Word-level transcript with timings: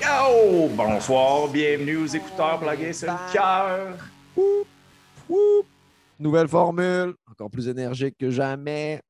Yo! 0.00 0.68
Bonsoir, 0.76 1.48
bienvenue 1.48 1.96
aux 1.96 2.06
écouteurs 2.06 2.60
plugués 2.60 2.92
sur 2.92 3.10
le 3.10 3.32
cœur. 3.32 3.96
Nouvelle 6.20 6.46
formule, 6.46 7.14
encore 7.28 7.50
plus 7.50 7.66
énergique 7.68 8.14
que 8.16 8.30
jamais. 8.30 9.00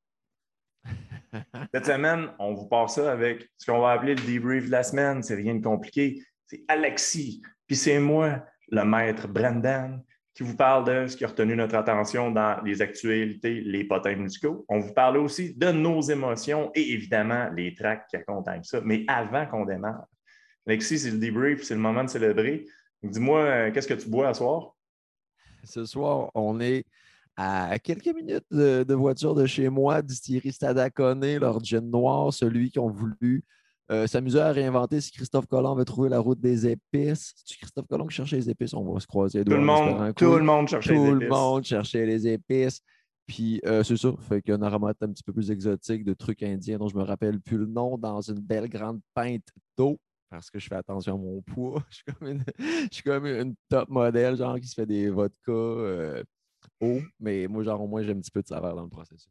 Cette 1.74 1.84
semaine, 1.84 2.28
on 2.38 2.54
vous 2.54 2.66
passe 2.66 2.94
ça 2.94 3.12
avec 3.12 3.50
ce 3.58 3.70
qu'on 3.70 3.80
va 3.80 3.90
appeler 3.90 4.14
le 4.14 4.22
debrief 4.22 4.66
de 4.66 4.70
la 4.70 4.82
semaine. 4.82 5.22
C'est 5.22 5.34
rien 5.34 5.54
de 5.56 5.62
compliqué. 5.62 6.22
C'est 6.46 6.62
Alexis, 6.68 7.42
puis 7.66 7.76
c'est 7.76 7.98
moi, 7.98 8.42
le 8.70 8.84
maître 8.84 9.28
Brendan, 9.28 10.02
qui 10.32 10.42
vous 10.42 10.56
parle 10.56 10.84
de 10.84 11.06
ce 11.06 11.16
qui 11.18 11.24
a 11.24 11.28
retenu 11.28 11.54
notre 11.54 11.74
attention 11.74 12.30
dans 12.30 12.62
les 12.64 12.80
actualités, 12.80 13.60
les 13.60 13.84
potins 13.84 14.16
musicaux. 14.16 14.64
On 14.68 14.78
vous 14.78 14.94
parle 14.94 15.18
aussi 15.18 15.54
de 15.54 15.70
nos 15.70 16.00
émotions 16.00 16.70
et 16.74 16.92
évidemment 16.92 17.50
les 17.54 17.74
tracks 17.74 18.06
qui 18.08 18.16
accompagnent 18.16 18.62
ça. 18.62 18.80
Mais 18.82 19.04
avant 19.08 19.44
qu'on 19.46 19.66
démarre, 19.66 20.06
Alexis, 20.68 20.98
c'est 21.00 21.10
le 21.10 21.18
debrief, 21.18 21.62
c'est 21.62 21.74
le 21.74 21.80
moment 21.80 22.04
de 22.04 22.10
célébrer. 22.10 22.66
Dis-moi, 23.02 23.40
euh, 23.40 23.72
qu'est-ce 23.72 23.88
que 23.88 23.94
tu 23.94 24.08
bois 24.08 24.28
à 24.28 24.34
soir? 24.34 24.74
Ce 25.64 25.84
soir, 25.86 26.30
on 26.34 26.60
est 26.60 26.84
à 27.36 27.78
quelques 27.78 28.14
minutes 28.14 28.44
de, 28.50 28.82
de 28.82 28.94
voiture 28.94 29.34
de 29.34 29.46
chez 29.46 29.68
moi, 29.68 30.02
distillerie 30.02 30.52
Stadacone, 30.52 31.36
leur 31.38 31.62
gin 31.64 31.88
noir, 31.88 32.32
celui 32.32 32.70
qui 32.70 32.78
ont 32.80 32.90
voulu 32.90 33.44
euh, 33.90 34.06
s'amuser 34.06 34.40
à 34.40 34.52
réinventer 34.52 35.00
si 35.00 35.10
Christophe 35.12 35.46
Colomb 35.46 35.74
veut 35.74 35.84
trouver 35.84 36.10
la 36.10 36.18
route 36.18 36.40
des 36.40 36.66
épices. 36.66 37.32
C'est 37.44 37.56
Christophe 37.56 37.86
Colomb 37.86 38.06
qui 38.06 38.16
cherchait 38.16 38.36
les 38.36 38.50
épices, 38.50 38.74
on 38.74 38.92
va 38.92 39.00
se 39.00 39.06
croiser. 39.06 39.44
Tout 39.44 39.52
le 39.52 39.60
monde, 39.60 40.14
tout 40.14 40.36
le 40.36 40.42
monde 40.42 40.68
cherchait 40.68 40.94
Tout 40.94 41.04
les 41.04 41.10
le 41.12 41.16
épices. 41.18 41.28
monde 41.30 41.64
cherchait 41.64 42.04
les 42.04 42.26
épices. 42.28 42.80
Puis 43.26 43.60
euh, 43.66 43.82
c'est 43.82 43.96
ça, 43.96 44.12
fait 44.28 44.42
qu'il 44.42 44.50
y 44.52 44.54
a 44.54 44.58
un 44.58 44.62
aromate 44.62 44.96
un 45.02 45.08
petit 45.08 45.22
peu 45.22 45.32
plus 45.32 45.50
exotique 45.50 46.04
de 46.04 46.14
trucs 46.14 46.42
indiens 46.42 46.78
dont 46.78 46.88
je 46.88 46.96
me 46.96 47.02
rappelle 47.02 47.40
plus 47.40 47.58
le 47.58 47.66
nom 47.66 47.96
dans 47.96 48.20
une 48.20 48.40
belle 48.40 48.68
grande 48.68 49.00
pinte 49.14 49.46
d'eau 49.76 49.98
parce 50.30 50.50
que 50.50 50.58
je 50.58 50.66
fais 50.68 50.74
attention 50.76 51.14
à 51.14 51.18
mon 51.18 51.40
poids. 51.42 51.82
Je 51.90 51.96
suis 51.96 52.04
comme 52.04 52.28
une, 52.28 52.44
je 52.58 52.88
suis 52.90 53.02
comme 53.02 53.26
une 53.26 53.54
top 53.68 53.88
modèle, 53.88 54.36
genre 54.36 54.58
qui 54.58 54.66
se 54.66 54.74
fait 54.74 54.86
des 54.86 55.08
vodkas 55.10 55.52
euh, 55.52 56.22
eau, 56.80 57.00
mais 57.18 57.46
moi, 57.46 57.62
genre 57.62 57.80
au 57.80 57.86
moins 57.88 58.02
j'ai 58.02 58.12
un 58.12 58.20
petit 58.20 58.30
peu 58.30 58.42
de 58.42 58.48
saveur 58.48 58.74
dans 58.76 58.82
le 58.84 58.88
processus. 58.88 59.30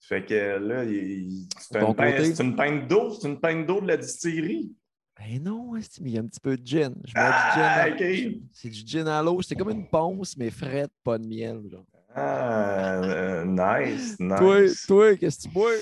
Fait 0.00 0.24
que 0.24 0.34
là, 0.58 0.84
c'est 0.84 1.80
une, 1.80 1.94
côté? 1.94 2.42
une 2.42 2.56
pinte 2.56 2.88
d'eau, 2.88 3.10
c'est 3.10 3.28
une 3.28 3.40
pinte 3.40 3.66
d'eau 3.66 3.80
de 3.80 3.86
la 3.88 3.96
distillerie. 3.96 4.74
Ben 5.16 5.42
non, 5.42 5.72
mais 5.72 5.80
il 6.00 6.10
y 6.10 6.18
a 6.18 6.20
un 6.20 6.26
petit 6.26 6.40
peu 6.40 6.56
de 6.56 6.66
gin. 6.66 6.92
Je 7.06 7.14
mets 7.14 7.20
Ah, 7.24 7.88
du 7.88 7.98
gin. 8.00 8.08
à- 8.08 8.32
ok. 8.34 8.42
C'est 8.52 8.68
du 8.68 8.80
gin 8.86 9.06
à 9.06 9.22
l'eau. 9.22 9.40
C'est 9.42 9.54
comme 9.54 9.70
une 9.70 9.88
ponce, 9.88 10.36
mais 10.36 10.50
frette, 10.50 10.90
pas 11.04 11.16
de 11.18 11.26
miel. 11.26 11.62
Genre. 11.70 11.86
Ah, 12.14 13.00
euh, 13.02 13.44
nice, 13.44 14.16
nice. 14.20 14.38
Toi, 14.38 14.60
toi, 14.86 15.16
qu'est-ce 15.16 15.38
que 15.38 15.42
tu 15.44 15.48
bois? 15.48 15.72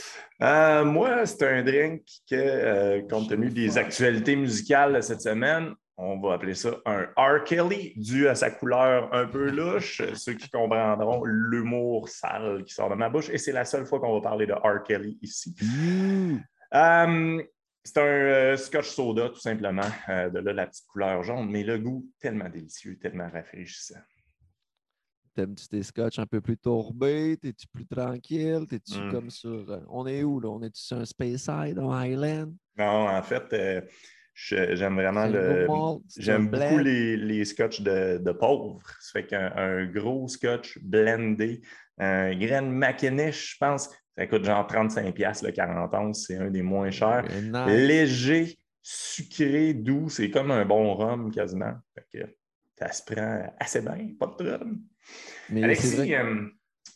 Euh, 0.42 0.84
moi, 0.84 1.26
c'est 1.26 1.42
un 1.46 1.62
drink 1.62 2.02
que, 2.28 2.34
euh, 2.34 3.02
compte 3.08 3.28
tenu 3.28 3.50
des 3.50 3.76
actualités 3.76 4.34
musicales 4.34 4.94
de 4.94 5.00
cette 5.00 5.20
semaine, 5.20 5.74
on 5.98 6.18
va 6.18 6.34
appeler 6.34 6.54
ça 6.54 6.70
un 6.86 7.06
R. 7.16 7.44
Kelly, 7.44 7.92
dû 7.96 8.26
à 8.26 8.34
sa 8.34 8.50
couleur 8.50 9.12
un 9.12 9.26
peu 9.26 9.50
louche. 9.50 10.02
Ceux 10.14 10.34
qui 10.34 10.48
comprendront 10.50 11.22
l'humour 11.24 12.08
sale 12.08 12.64
qui 12.64 12.74
sort 12.74 12.90
de 12.90 12.94
ma 12.94 13.08
bouche. 13.08 13.28
Et 13.30 13.38
c'est 13.38 13.52
la 13.52 13.64
seule 13.64 13.86
fois 13.86 14.00
qu'on 14.00 14.14
va 14.14 14.20
parler 14.20 14.46
de 14.46 14.52
R. 14.52 14.82
Kelly 14.84 15.18
ici. 15.22 15.54
Euh, 16.74 17.42
c'est 17.84 17.98
un 17.98 18.02
euh, 18.02 18.56
scotch 18.56 18.88
soda, 18.88 19.28
tout 19.28 19.40
simplement. 19.40 19.82
Euh, 20.08 20.30
de 20.30 20.38
là, 20.38 20.52
la 20.52 20.66
petite 20.66 20.86
couleur 20.86 21.22
jaune, 21.22 21.50
mais 21.50 21.62
le 21.62 21.78
goût 21.78 22.06
tellement 22.18 22.48
délicieux, 22.48 22.98
tellement 23.00 23.28
rafraîchissant. 23.28 24.00
T'aimes-tu 25.34 25.66
tes 25.68 25.82
scotch 25.82 26.18
un 26.18 26.26
peu 26.26 26.40
plus 26.40 26.56
tourbés? 26.58 27.36
T'es-tu 27.40 27.66
plus 27.68 27.86
tranquille? 27.86 28.66
T'es-tu 28.68 28.98
Mm. 29.00 29.10
comme 29.10 29.30
sur. 29.30 29.70
euh, 29.70 29.80
on 29.88 30.06
est 30.06 30.22
où 30.22 30.40
là? 30.40 30.48
On 30.50 30.62
est-tu 30.62 30.80
sur 30.82 30.98
un 30.98 31.04
Space 31.04 31.42
Side, 31.42 31.78
un 31.78 31.90
Highland? 31.90 32.52
Non, 32.76 33.08
en 33.08 33.22
fait, 33.22 33.44
euh, 33.52 33.80
j'aime 34.34 34.94
vraiment 34.94 35.26
le. 35.26 35.66
J'aime 36.18 36.48
beaucoup 36.48 36.78
les, 36.84 37.16
les 37.16 37.44
scotch 37.44 37.80
de, 37.80 38.18
de 38.18 38.32
pauvres. 38.32 38.80
Ça 39.00 39.12
fait 39.20 39.26
qu'un 39.26 39.52
un 39.56 39.86
gros 39.86 40.28
scotch 40.28 40.78
blendé, 40.82 41.62
un 41.98 42.34
grain 42.36 42.62
Mackinish, 42.62 43.52
je 43.54 43.56
pense, 43.58 43.90
ça 44.16 44.26
coûte 44.26 44.44
genre 44.44 44.66
35$ 44.66 45.44
le 45.46 45.50
40 45.52 45.94
onces, 45.94 46.24
c'est 46.26 46.36
un 46.36 46.50
des 46.50 46.62
moins 46.62 46.90
chers. 46.90 47.24
Léger, 47.66 48.58
sucré, 48.82 49.72
doux, 49.74 50.08
c'est 50.08 50.30
comme 50.30 50.50
un 50.50 50.64
bon 50.66 50.92
rhum 50.94 51.30
quasiment. 51.30 51.72
Fait 51.94 52.06
que 52.12 52.26
ça 52.78 52.90
se 52.92 53.02
prend 53.04 53.42
assez 53.58 53.80
bien, 53.80 54.08
pas 54.18 54.26
de 54.38 54.44
trouble. 54.56 54.76
Mais 55.50 55.62
Alexis, 55.64 55.96
que- 55.96 56.12
euh, 56.12 56.46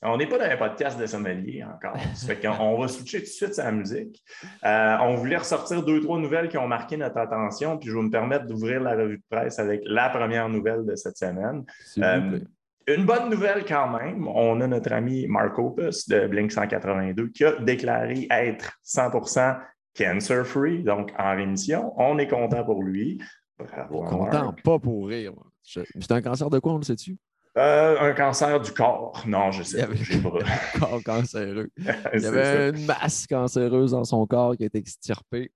on 0.02 0.16
n'est 0.18 0.26
pas 0.28 0.38
dans 0.38 0.44
un 0.44 0.56
podcast 0.56 0.98
de 1.00 1.06
sommelier 1.06 1.64
encore. 1.64 1.96
Ça 2.14 2.26
fait 2.26 2.40
qu'on 2.40 2.52
on 2.60 2.78
va 2.80 2.86
switcher 2.88 3.18
tout 3.18 3.24
de 3.24 3.28
suite 3.30 3.54
sur 3.54 3.64
la 3.64 3.72
musique. 3.72 4.22
Euh, 4.64 4.96
on 5.00 5.14
voulait 5.14 5.38
ressortir 5.38 5.82
deux, 5.82 6.00
trois 6.02 6.18
nouvelles 6.18 6.48
qui 6.48 6.58
ont 6.58 6.68
marqué 6.68 6.96
notre 6.96 7.16
attention, 7.18 7.78
puis 7.78 7.88
je 7.90 7.96
vais 7.96 8.02
me 8.02 8.10
permettre 8.10 8.46
d'ouvrir 8.46 8.80
la 8.82 8.94
revue 8.94 9.16
de 9.18 9.22
presse 9.30 9.58
avec 9.58 9.80
la 9.84 10.10
première 10.10 10.48
nouvelle 10.48 10.84
de 10.84 10.94
cette 10.96 11.16
semaine. 11.16 11.64
Euh, 11.98 12.40
une 12.88 13.04
bonne 13.04 13.30
nouvelle 13.30 13.64
quand 13.66 13.88
même, 13.98 14.28
on 14.28 14.60
a 14.60 14.66
notre 14.68 14.92
ami 14.92 15.26
Mark 15.26 15.58
Opus 15.58 16.06
de 16.08 16.26
Blink 16.28 16.52
182 16.52 17.28
qui 17.30 17.44
a 17.44 17.52
déclaré 17.56 18.28
être 18.30 18.78
100% 18.84 19.56
cancer-free, 19.98 20.82
donc 20.84 21.12
en 21.18 21.34
rémission. 21.34 21.92
On 21.96 22.18
est 22.18 22.28
content 22.28 22.64
pour 22.64 22.82
lui. 22.82 23.20
Bravo 23.58 24.02
Content, 24.04 24.44
Mark. 24.44 24.62
pas 24.62 24.78
pour 24.78 25.08
rire. 25.08 25.32
C'est 25.64 26.12
un 26.12 26.20
cancer 26.20 26.48
de 26.50 26.58
quoi, 26.58 26.74
on 26.74 26.78
le 26.78 26.84
sait-tu? 26.84 27.16
Euh, 27.56 27.98
un 28.00 28.12
cancer 28.12 28.60
du 28.60 28.70
corps. 28.72 29.22
Non, 29.26 29.50
je 29.50 29.62
sais 29.62 29.86
Il 30.10 30.16
y 30.16 30.20
pas. 30.20 30.30
pas. 30.30 30.78
Corps 30.78 31.02
cancéreux. 31.02 31.70
Il 31.78 31.84
y 32.18 32.22
ça. 32.22 32.28
avait 32.28 32.70
une 32.70 32.84
masse 32.86 33.26
cancéreuse 33.26 33.92
dans 33.92 34.04
son 34.04 34.26
corps 34.26 34.56
qui 34.56 34.64
a 34.64 34.66
été 34.66 34.78
extirpée. 34.78 35.50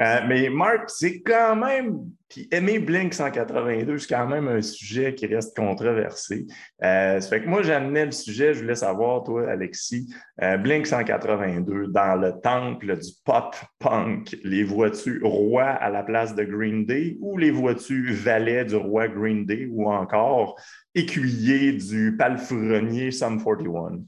Euh, 0.00 0.20
mais 0.28 0.48
Marc, 0.50 0.90
c'est 0.90 1.20
quand 1.20 1.56
même. 1.56 2.10
Puis 2.28 2.46
aimer 2.50 2.78
Blink 2.78 3.14
182, 3.14 3.98
c'est 3.98 4.14
quand 4.14 4.28
même 4.28 4.48
un 4.48 4.60
sujet 4.60 5.14
qui 5.14 5.26
reste 5.26 5.56
controversé. 5.56 6.46
Euh, 6.84 7.20
ça 7.20 7.28
fait 7.28 7.42
que 7.42 7.48
moi, 7.48 7.62
j'amenais 7.62 8.04
le 8.04 8.12
sujet, 8.12 8.52
je 8.52 8.60
voulais 8.60 8.74
savoir, 8.74 9.24
toi, 9.24 9.48
Alexis, 9.48 10.12
euh, 10.42 10.58
Blink 10.58 10.86
182, 10.86 11.86
dans 11.86 12.20
le 12.20 12.38
temple 12.42 12.98
du 12.98 13.10
pop-punk, 13.24 14.36
les 14.44 14.62
vois-tu 14.62 15.22
roi 15.24 15.64
à 15.64 15.88
la 15.88 16.02
place 16.02 16.34
de 16.34 16.44
Green 16.44 16.84
Day 16.84 17.16
ou 17.20 17.38
les 17.38 17.50
vois-tu 17.50 18.12
valet 18.12 18.66
du 18.66 18.76
roi 18.76 19.08
Green 19.08 19.46
Day 19.46 19.66
ou 19.70 19.90
encore 19.90 20.60
écuyer 20.94 21.72
du 21.72 22.14
palefrenier 22.14 23.10
Sum 23.10 23.42
41? 23.42 24.02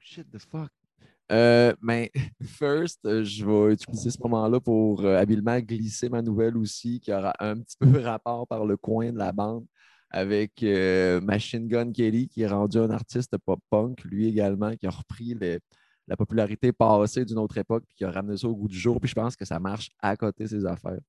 Shit 0.00 0.30
the 0.32 0.38
fuck. 0.38 0.70
Euh, 1.32 1.74
mais 1.82 2.10
first, 2.42 3.04
euh, 3.04 3.24
je 3.24 3.44
vais 3.44 3.74
utiliser 3.74 4.10
ce 4.10 4.18
moment-là 4.22 4.60
pour 4.60 5.04
euh, 5.04 5.16
habilement 5.16 5.58
glisser 5.58 6.08
ma 6.08 6.22
nouvelle 6.22 6.56
aussi, 6.56 7.00
qui 7.00 7.12
aura 7.12 7.32
un 7.40 7.60
petit 7.60 7.76
peu 7.78 7.86
rapport 8.00 8.46
par 8.46 8.64
le 8.64 8.76
coin 8.76 9.12
de 9.12 9.18
la 9.18 9.32
bande 9.32 9.66
avec 10.10 10.62
euh, 10.62 11.20
Machine 11.20 11.66
Gun 11.68 11.92
Kelly, 11.92 12.28
qui 12.28 12.42
est 12.42 12.46
rendu 12.46 12.78
un 12.78 12.90
artiste 12.90 13.36
pop-punk, 13.38 14.04
lui 14.04 14.28
également, 14.28 14.74
qui 14.76 14.86
a 14.86 14.90
repris 14.90 15.36
la 16.06 16.16
popularité 16.16 16.72
passée 16.72 17.24
d'une 17.24 17.38
autre 17.38 17.58
époque, 17.58 17.84
puis 17.86 17.96
qui 17.96 18.04
a 18.04 18.10
ramené 18.10 18.36
ça 18.36 18.48
au 18.48 18.54
goût 18.54 18.68
du 18.68 18.78
jour. 18.78 19.00
Puis 19.00 19.10
je 19.10 19.14
pense 19.14 19.36
que 19.36 19.44
ça 19.44 19.58
marche 19.58 19.90
à 20.00 20.16
côté 20.16 20.44
de 20.44 20.48
ses 20.48 20.64
affaires. 20.66 21.00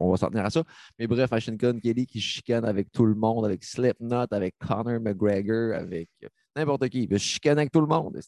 On 0.00 0.10
va 0.10 0.16
s'en 0.16 0.28
tenir 0.30 0.44
à 0.44 0.50
ça. 0.50 0.64
Mais 0.98 1.06
bref, 1.06 1.30
Machine 1.30 1.56
Gun 1.56 1.78
Kelly 1.78 2.06
qui 2.06 2.20
chicane 2.20 2.64
avec 2.64 2.90
tout 2.90 3.06
le 3.06 3.14
monde, 3.14 3.44
avec 3.44 3.62
Slipknot, 3.62 4.26
avec 4.30 4.56
Conor 4.58 5.00
McGregor, 5.00 5.74
avec 5.76 6.08
n'importe 6.56 6.88
qui. 6.88 7.04
Il 7.04 7.08
va 7.08 7.18
chicaner 7.18 7.60
avec 7.60 7.72
tout 7.72 7.80
le 7.80 7.86
monde. 7.86 8.18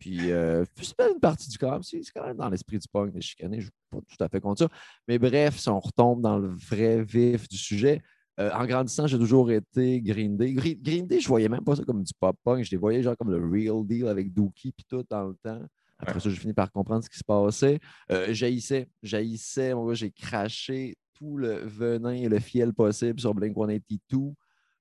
Esti. 0.00 0.18
Puis, 0.18 0.32
euh, 0.32 0.64
c'est 0.80 0.96
pas 0.96 1.10
une 1.10 1.20
partie 1.20 1.48
du 1.48 1.58
corps. 1.58 1.80
C'est 1.82 2.00
quand 2.14 2.26
même 2.26 2.36
dans 2.36 2.48
l'esprit 2.48 2.78
du 2.78 2.88
punk 2.88 3.12
de 3.12 3.20
chicaner. 3.20 3.60
Je 3.60 3.66
ne 3.66 3.70
suis 3.70 3.72
pas 3.90 3.98
tout 3.98 4.24
à 4.24 4.28
fait 4.28 4.40
contre 4.40 4.60
ça. 4.64 4.68
Mais 5.06 5.18
bref, 5.18 5.58
si 5.58 5.68
on 5.68 5.80
retombe 5.80 6.20
dans 6.20 6.38
le 6.38 6.48
vrai 6.48 7.02
vif 7.02 7.48
du 7.48 7.56
sujet, 7.56 8.02
euh, 8.38 8.50
en 8.52 8.64
grandissant, 8.66 9.06
j'ai 9.06 9.18
toujours 9.18 9.50
été 9.50 10.00
Green 10.00 10.36
Day. 10.36 10.52
Green, 10.52 10.78
Green 10.80 11.06
Day, 11.06 11.20
je 11.20 11.28
voyais 11.28 11.48
même 11.48 11.64
pas 11.64 11.76
ça 11.76 11.84
comme 11.84 12.02
du 12.02 12.12
pop-punk. 12.18 12.64
Je 12.64 12.70
les 12.70 12.76
voyais 12.76 13.02
genre 13.02 13.16
comme 13.16 13.30
le 13.30 13.38
real 13.38 13.86
deal 13.86 14.08
avec 14.08 14.32
Dookie 14.32 14.72
puis 14.72 14.86
tout 14.88 15.04
dans 15.08 15.26
le 15.26 15.36
temps. 15.42 15.60
Après 15.98 16.18
ça, 16.18 16.30
j'ai 16.30 16.36
fini 16.36 16.54
par 16.54 16.72
comprendre 16.72 17.04
ce 17.04 17.10
qui 17.10 17.18
se 17.18 17.24
passait. 17.24 17.78
Euh, 18.10 18.32
jaillissais, 18.32 18.88
j'ai 19.02 20.10
craché 20.10 20.96
tout 21.12 21.36
le 21.36 21.56
venin 21.66 22.14
et 22.14 22.28
le 22.28 22.38
fiel 22.38 22.72
possible 22.72 23.20
sur 23.20 23.34
Blink-182 23.34 24.32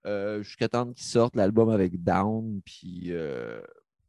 euh, 0.05 0.41
jusqu'à 0.41 0.69
temps 0.69 0.93
qu'ils 0.93 1.05
sortent 1.05 1.35
l'album 1.35 1.69
avec 1.69 2.01
Down, 2.01 2.61
puis 2.63 3.07
euh, 3.09 3.61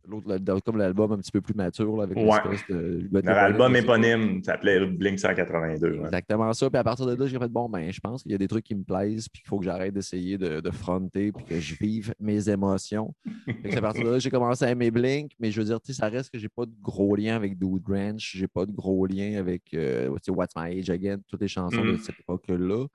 l'autre, 0.08 0.60
comme 0.64 0.76
l'album 0.78 1.12
un 1.12 1.18
petit 1.18 1.30
peu 1.32 1.40
plus 1.40 1.54
mature, 1.54 1.96
là, 1.96 2.04
avec 2.04 2.16
Ouais. 2.16 2.24
l'espèce 2.44 2.66
de. 2.68 3.08
Leur 3.22 3.36
album 3.38 3.74
éponyme 3.76 4.42
s'appelait 4.42 4.84
Blink 4.86 5.18
182. 5.18 5.90
ouais. 5.92 6.04
Exactement 6.04 6.52
ça. 6.52 6.68
Puis 6.70 6.78
à 6.78 6.84
partir 6.84 7.06
de 7.06 7.14
là, 7.14 7.26
j'ai 7.26 7.38
fait 7.38 7.48
bon, 7.48 7.68
ben, 7.68 7.92
je 7.92 8.00
pense 8.00 8.22
qu'il 8.22 8.32
y 8.32 8.34
a 8.34 8.38
des 8.38 8.48
trucs 8.48 8.64
qui 8.64 8.74
me 8.74 8.82
plaisent, 8.84 9.28
puis 9.28 9.42
qu'il 9.42 9.48
faut 9.48 9.58
que 9.58 9.64
j'arrête 9.64 9.94
d'essayer 9.94 10.38
de, 10.38 10.60
de 10.60 10.70
fronter, 10.70 11.32
puis 11.32 11.44
que 11.44 11.60
je 11.60 11.74
vive 11.80 12.14
mes 12.18 12.48
émotions. 12.48 13.14
Fait 13.62 13.68
que 13.68 13.76
à 13.78 13.80
partir 13.80 14.04
de 14.04 14.10
là, 14.10 14.18
j'ai 14.18 14.30
commencé 14.30 14.64
à 14.64 14.70
aimer 14.70 14.90
Blink, 14.90 15.32
mais 15.38 15.50
je 15.50 15.60
veux 15.60 15.66
dire, 15.66 15.80
tu 15.80 15.92
sais, 15.92 16.00
ça 16.00 16.08
reste 16.08 16.30
que 16.30 16.38
j'ai 16.38 16.48
pas 16.48 16.66
de 16.66 16.72
gros 16.82 17.14
lien 17.16 17.36
avec 17.36 17.58
Dude 17.58 17.82
Ranch, 17.88 18.32
j'ai 18.36 18.48
pas 18.48 18.66
de 18.66 18.72
gros 18.72 19.06
lien 19.06 19.38
avec 19.38 19.62
euh, 19.74 20.08
What's 20.28 20.54
My 20.56 20.78
Age 20.78 20.90
Again, 20.90 21.18
toutes 21.28 21.40
les 21.42 21.48
chansons 21.48 21.84
de 21.84 21.92
Mm. 21.92 21.98
cette 21.98 22.20
époque-là. 22.20 22.86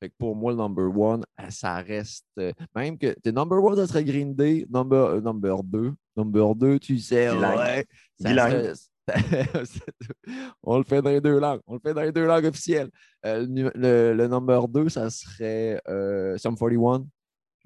Fait 0.00 0.08
que 0.08 0.14
pour 0.18 0.34
moi, 0.34 0.50
le 0.52 0.58
number 0.58 0.96
one, 0.98 1.24
euh, 1.40 1.44
ça 1.50 1.76
reste. 1.76 2.26
euh, 2.38 2.52
même 2.74 2.98
que 2.98 3.14
t'es 3.22 3.30
number 3.32 3.62
one, 3.62 3.76
ça 3.76 3.86
serait 3.86 4.04
Green 4.04 4.34
Day, 4.34 4.66
number, 4.68 4.98
euh, 5.06 5.20
number 5.20 5.62
deux. 5.62 5.92
Number 6.16 6.54
deux, 6.54 6.78
tu 6.78 6.98
sais, 6.98 7.30
Bilingue. 7.32 7.58
ouais. 7.58 7.86
ça 8.20 8.28
Bilingue. 8.28 8.52
serait- 8.52 8.74
on 10.62 10.78
le 10.78 10.84
fait 10.84 11.02
dans 11.02 11.10
les 11.10 11.20
deux 11.20 11.38
langues. 11.38 11.60
On 11.66 11.74
le 11.74 11.80
fait 11.80 11.92
dans 11.94 12.02
les 12.02 12.12
deux 12.12 12.26
langues 12.26 12.46
officielles. 12.46 12.90
Euh, 13.26 13.46
le, 13.48 14.14
le, 14.14 14.28
number 14.28 14.66
2, 14.68 14.88
ça 14.88 15.10
serait 15.10 15.80
euh, 15.88 16.38
Sum 16.38 16.56
41. 16.56 17.06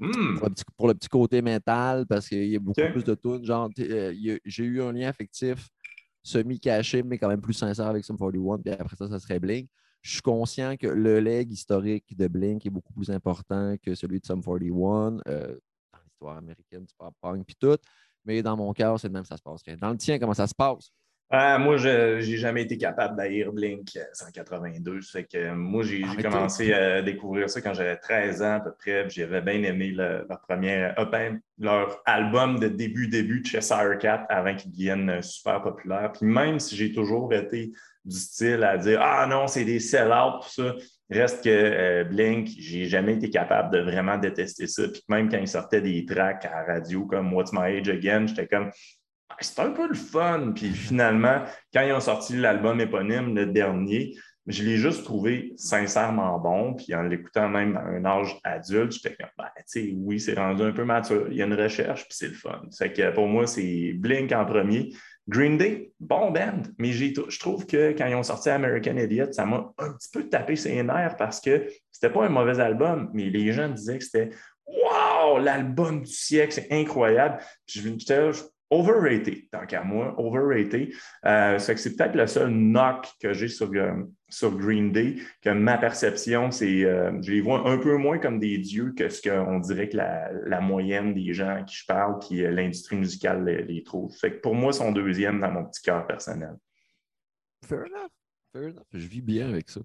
Hmm. 0.01 0.39
Pour, 0.77 0.89
le 0.89 0.95
petit, 0.95 1.09
côté 1.09 1.43
mental, 1.43 2.07
parce 2.07 2.29
qu'il 2.29 2.45
y 2.45 2.57
a 2.57 2.61
beaucoup 2.61 2.81
plus 2.93 3.05
de 3.05 3.15
tunes. 3.15 3.45
Genre, 3.45 3.69
euh, 3.81 4.39
j'ai 4.45 4.65
eu 4.65 4.83
un 4.83 4.93
lien 4.93 5.09
affectif 5.09 5.69
semi-caché, 6.23 7.03
mais 7.03 7.19
quand 7.19 7.29
même 7.29 7.41
plus 7.41 7.55
sincère 7.55 7.87
avec 7.87 8.05
Sum 8.05 8.17
41. 8.17 8.59
Puis 8.59 8.73
après 8.73 8.97
ça, 8.97 9.09
ça 9.09 9.19
serait 9.19 9.39
Blink. 9.39 9.69
Je 10.03 10.13
suis 10.13 10.23
conscient 10.23 10.77
que 10.77 10.87
le 10.87 11.19
leg 11.19 11.51
historique 11.53 12.17
de 12.17 12.29
Blink 12.29 12.65
est 12.65 12.71
beaucoup 12.71 12.93
plus 12.93 13.11
important 13.11 13.77
que 13.83 13.95
celui 13.95 14.21
de 14.21 14.27
Sum 14.27 14.43
41 14.43 15.11
dans 15.11 15.21
l'histoire 16.05 16.37
américaine 16.37 16.85
du 16.85 16.95
pop 16.97 17.15
punk 17.21 17.45
puis 17.45 17.57
tout. 17.59 17.77
Mais 18.25 18.43
dans 18.43 18.57
mon 18.57 18.73
cœur, 18.73 18.99
c'est 19.01 19.09
le 19.09 19.15
même, 19.15 19.25
ça 19.25 19.37
se 19.37 19.43
passe. 19.43 19.63
Dans 19.81 19.91
le 19.91 19.97
tien, 19.97 20.19
comment 20.19 20.35
ça 20.35 20.47
se 20.47 20.55
passe? 20.55 20.93
Ah, 21.31 21.59
moi, 21.59 21.77
je 21.77 22.17
n'ai 22.17 22.37
jamais 22.39 22.63
été 22.63 22.79
capable 22.79 23.15
d'haïr 23.15 23.53
Blink 23.53 23.99
182. 24.15 25.03
Fait 25.03 25.25
que 25.25 25.53
moi, 25.53 25.83
j'ai 25.83 26.03
commencé 26.23 26.73
à 26.73 27.03
découvrir 27.03 27.51
ça 27.51 27.61
quand 27.61 27.75
j'avais 27.75 27.97
13 27.97 28.43
ans 28.43 28.55
à 28.55 28.61
peu 28.61 28.73
près. 28.73 29.11
J'avais 29.11 29.43
bien 29.43 29.63
aimé 29.63 29.91
leur 29.91 30.41
premier 30.49 30.91
leur 31.59 32.01
album 32.07 32.59
de 32.59 32.69
début, 32.69 33.09
début 33.09 33.43
de 33.43 33.47
Cheshire 33.47 33.99
Cat 33.99 34.25
avant 34.31 34.55
qu'ils 34.55 34.71
deviennent 34.71 35.21
super 35.21 35.61
populaires. 35.61 36.13
Puis 36.13 36.25
même 36.25 36.59
si 36.59 36.77
j'ai 36.77 36.93
toujours 36.93 37.31
été 37.35 37.73
du 38.07 38.17
style 38.17 38.65
à 38.65 38.79
dire 38.79 39.01
Ah 39.03 39.27
non, 39.27 39.49
c'est 39.49 39.67
des 39.67 39.81
sell-out, 39.81 40.43
tout 40.43 40.63
ça. 40.63 40.75
Reste 41.11 41.43
que 41.45 41.49
euh, 41.49 42.05
Blink, 42.05 42.49
j'ai 42.59 42.85
jamais 42.87 43.15
été 43.15 43.31
capable 43.31 43.75
de 43.75 43.81
vraiment 43.81 44.19
détester 44.19 44.67
ça. 44.67 44.89
Puis 44.89 45.03
même 45.09 45.31
quand 45.31 45.39
ils 45.39 45.49
sortaient 45.49 45.81
des 45.81 46.05
tracks 46.05 46.45
à 46.45 46.51
la 46.51 46.75
radio 46.75 47.07
comme 47.07 47.33
What's 47.33 47.53
My 47.53 47.79
Age 47.79 47.89
Again, 47.89 48.27
j'étais 48.27 48.47
comme 48.47 48.71
c'est 49.41 49.61
un 49.61 49.71
peu 49.71 49.89
le 49.89 49.95
fun. 49.95 50.53
Puis 50.55 50.69
finalement, 50.69 51.45
quand 51.73 51.83
ils 51.83 51.93
ont 51.93 52.01
sorti 52.01 52.37
l'album 52.37 52.81
éponyme, 52.81 53.35
le 53.35 53.47
dernier, 53.47 54.17
je 54.47 54.63
l'ai 54.63 54.77
juste 54.77 55.05
trouvé 55.05 55.53
sincèrement 55.57 56.39
bon. 56.39 56.75
Puis 56.75 56.95
en 56.95 57.03
l'écoutant 57.03 57.49
même 57.49 57.77
à 57.77 57.83
un 57.83 58.05
âge 58.05 58.39
adulte, 58.45 58.93
j'étais 58.93 59.15
comme, 59.17 59.31
ben, 59.37 59.51
tu 59.57 59.63
sais, 59.67 59.95
oui, 59.95 60.21
c'est 60.21 60.35
rendu 60.35 60.63
un 60.63 60.73
peu 60.73 60.85
mature. 60.85 61.27
Il 61.31 61.37
y 61.37 61.43
a 61.43 61.47
une 61.47 61.55
recherche, 61.55 62.03
puis 62.05 62.17
c'est 62.17 62.29
le 62.29 62.35
fun. 62.35 62.63
C'est 62.71 62.93
que 62.93 63.11
pour 63.13 63.29
moi, 63.29 63.47
c'est 63.47 63.93
Blink 63.95 64.33
en 64.33 64.45
premier. 64.45 64.91
Green 65.29 65.59
Day, 65.59 65.93
bon 66.01 66.31
band, 66.31 66.63
mais 66.79 66.91
je 66.93 67.39
trouve 67.39 67.67
que 67.67 67.93
quand 67.93 68.07
ils 68.07 68.15
ont 68.15 68.23
sorti 68.23 68.49
American 68.49 68.97
Idiot, 68.97 69.31
ça 69.33 69.45
m'a 69.45 69.73
un 69.79 69.93
petit 69.93 70.09
peu 70.11 70.29
tapé 70.29 70.57
ses 70.57 70.83
nerfs 70.83 71.17
parce 71.17 71.41
que 71.41 71.67
c'était 71.93 72.11
pas 72.11 72.25
un 72.25 72.31
mauvais 72.31 72.59
album, 72.61 73.11
mais 73.13 73.29
les 73.29 73.53
gens 73.53 73.69
disaient 73.69 73.99
que 73.99 74.05
c'était 74.05 74.31
Wow, 74.67 75.39
l'album 75.39 76.03
du 76.03 76.13
siècle, 76.13 76.53
c'est 76.53 76.69
incroyable. 76.71 77.39
Puis 77.67 77.81
je, 77.81 78.43
overrated, 78.71 79.49
tant 79.51 79.67
qu'à 79.67 79.83
moi, 79.83 80.15
overrated. 80.19 80.93
Euh, 81.25 81.59
c'est 81.59 81.97
peut-être 81.97 82.15
le 82.15 82.27
seul 82.27 82.51
knock 82.51 83.09
que 83.21 83.33
j'ai 83.33 83.49
sur, 83.49 83.71
euh, 83.75 84.05
sur 84.29 84.57
Green 84.57 84.93
Day, 84.93 85.17
que 85.43 85.51
ma 85.51 85.79
perception, 85.79 86.51
c'est 86.51 86.85
euh, 86.85 87.13
je 87.23 87.33
les 87.33 87.41
vois 87.41 87.69
un 87.69 87.79
peu 87.79 87.97
moins 87.97 88.19
comme 88.19 88.39
des 88.39 88.59
dieux 88.59 88.93
que 88.97 89.09
ce 89.09 89.23
qu'on 89.23 89.59
dirait 89.61 89.89
que 89.89 89.97
la, 89.97 90.61
moyenne 90.61 91.15
des 91.15 91.33
gens 91.33 91.57
à 91.57 91.63
qui 91.63 91.77
je 91.77 91.87
parle, 91.87 92.19
qui 92.19 92.43
l'industrie 92.43 92.97
musicale 92.97 93.45
les, 93.45 93.83
trouve. 93.83 94.15
Fait 94.17 94.33
que 94.33 94.41
pour 94.41 94.55
moi, 94.55 94.73
sont 94.73 94.93
deuxième 94.93 95.41
dans 95.41 95.51
mon 95.51 95.65
petit 95.65 95.83
cœur 95.83 96.07
personnel. 96.07 96.57
Fair 97.65 97.81
enough. 97.81 98.11
Fair 98.53 98.63
enough. 98.65 98.85
Je 98.93 99.07
vis 99.07 99.23
bien 99.23 99.49
avec 99.49 99.71
ça. 99.71 99.81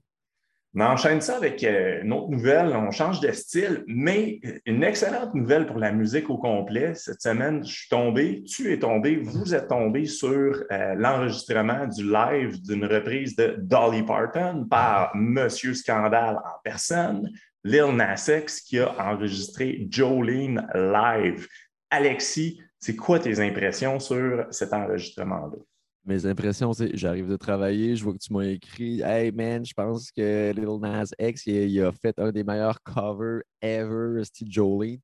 On 0.76 0.82
enchaîne 0.82 1.22
ça 1.22 1.38
avec 1.38 1.64
euh, 1.64 2.02
une 2.02 2.14
autre 2.14 2.30
nouvelle. 2.30 2.76
On 2.76 2.90
change 2.90 3.20
de 3.20 3.32
style, 3.32 3.84
mais 3.86 4.40
une 4.66 4.84
excellente 4.84 5.36
nouvelle 5.36 5.68
pour 5.68 5.78
la 5.78 5.92
musique 5.92 6.32
au 6.32 6.38
complet. 6.38 6.96
Cette 6.96 7.22
semaine, 7.22 7.64
je 7.64 7.72
suis 7.72 7.90
tombé, 7.90 8.44
tu 8.44 8.74
es 8.74 8.80
tombé, 8.80 9.18
vous 9.18 9.54
êtes 9.54 9.68
tombé 9.68 10.06
sur 10.06 10.64
euh, 10.72 10.96
l'enregistrement 10.96 11.86
du 11.86 12.10
live 12.10 12.60
d'une 12.64 12.86
reprise 12.86 13.36
de 13.36 13.56
Dolly 13.60 14.02
Parton 14.02 14.66
par 14.68 15.16
Monsieur 15.16 15.76
Scandale 15.76 16.38
en 16.38 16.60
personne, 16.64 17.30
Lil 17.64 17.96
Nas 17.96 18.28
X, 18.28 18.62
qui 18.62 18.80
a 18.80 18.96
enregistré 18.98 19.86
Jolene 19.92 20.68
live. 20.74 21.48
Alexis, 21.92 22.60
c'est 22.80 22.96
quoi 22.96 23.20
tes 23.20 23.40
impressions 23.40 24.00
sur 24.00 24.48
cet 24.50 24.74
enregistrement-là? 24.74 25.58
Mes 26.06 26.26
impressions, 26.26 26.74
c'est 26.74 26.96
j'arrive 26.98 27.30
de 27.30 27.38
travailler, 27.38 27.96
je 27.96 28.04
vois 28.04 28.14
que 28.14 28.18
tu 28.18 28.34
m'as 28.34 28.44
écrit 28.44 29.02
Hey 29.02 29.32
man, 29.32 29.66
je 29.66 29.74
pense 29.74 30.12
que 30.12 30.52
Little 30.52 30.82
Nas 30.82 31.12
X, 31.18 31.46
il, 31.46 31.82
a 31.82 31.94
fait 31.94 32.20
un 32.20 32.32
des 32.32 32.44
meilleurs 32.44 32.82
covers 32.84 33.42
ever, 33.62 34.24
Steve 34.26 34.52
Jolene. 34.52 35.00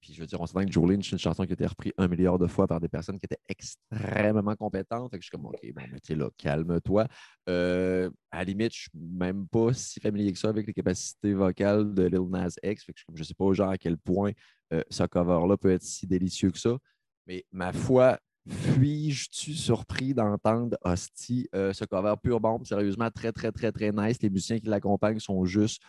Puis 0.00 0.14
je 0.14 0.20
veux 0.20 0.26
dire, 0.26 0.40
on 0.40 0.46
se 0.46 0.52
que 0.52 0.70
Jolene, 0.70 1.02
c'est 1.02 1.12
une 1.12 1.18
chanson 1.18 1.44
qui 1.44 1.50
a 1.50 1.54
été 1.54 1.66
reprise 1.66 1.92
un 1.98 2.06
milliard 2.06 2.38
de 2.38 2.46
fois 2.46 2.68
par 2.68 2.78
des 2.78 2.88
personnes 2.88 3.18
qui 3.18 3.26
étaient 3.26 3.40
extrêmement 3.48 4.54
compétentes. 4.54 5.10
Fait 5.10 5.18
que 5.18 5.24
je 5.24 5.28
suis 5.28 5.36
comme, 5.36 5.46
OK, 5.46 5.58
bon, 5.74 5.82
mais 5.92 6.00
tu 6.00 6.14
là, 6.14 6.30
calme-toi. 6.36 7.08
Euh, 7.48 8.08
à 8.30 8.38
la 8.38 8.44
limite, 8.44 8.72
je 8.72 8.82
suis 8.82 8.90
même 8.94 9.48
pas 9.48 9.72
si 9.72 9.98
familier 9.98 10.32
que 10.32 10.38
ça 10.38 10.50
avec 10.50 10.68
les 10.68 10.72
capacités 10.72 11.34
vocales 11.34 11.94
de 11.94 12.04
Lil 12.04 12.28
Nas 12.30 12.54
X. 12.62 12.84
Fait 12.84 12.92
que 12.92 13.00
je 13.12 13.20
ne 13.20 13.24
sais 13.24 13.34
pas, 13.34 13.52
genre, 13.52 13.70
à 13.70 13.78
quel 13.78 13.98
point 13.98 14.30
euh, 14.72 14.82
ce 14.88 15.02
cover-là 15.02 15.56
peut 15.56 15.72
être 15.72 15.82
si 15.82 16.06
délicieux 16.06 16.52
que 16.52 16.58
ça. 16.58 16.78
Mais 17.26 17.44
ma 17.50 17.72
foi, 17.72 18.20
suis-je 18.48 19.28
surpris 19.52 20.14
d'entendre 20.14 20.76
Hostie, 20.82 21.48
euh, 21.54 21.72
ce 21.72 21.84
cover 21.84 22.14
pure 22.22 22.40
bombe, 22.40 22.66
sérieusement 22.66 23.10
très, 23.10 23.32
très, 23.32 23.52
très, 23.52 23.72
très 23.72 23.92
nice. 23.92 24.20
Les 24.22 24.30
musiciens 24.30 24.58
qui 24.58 24.68
l'accompagnent 24.68 25.18
sont 25.18 25.44
juste 25.44 25.82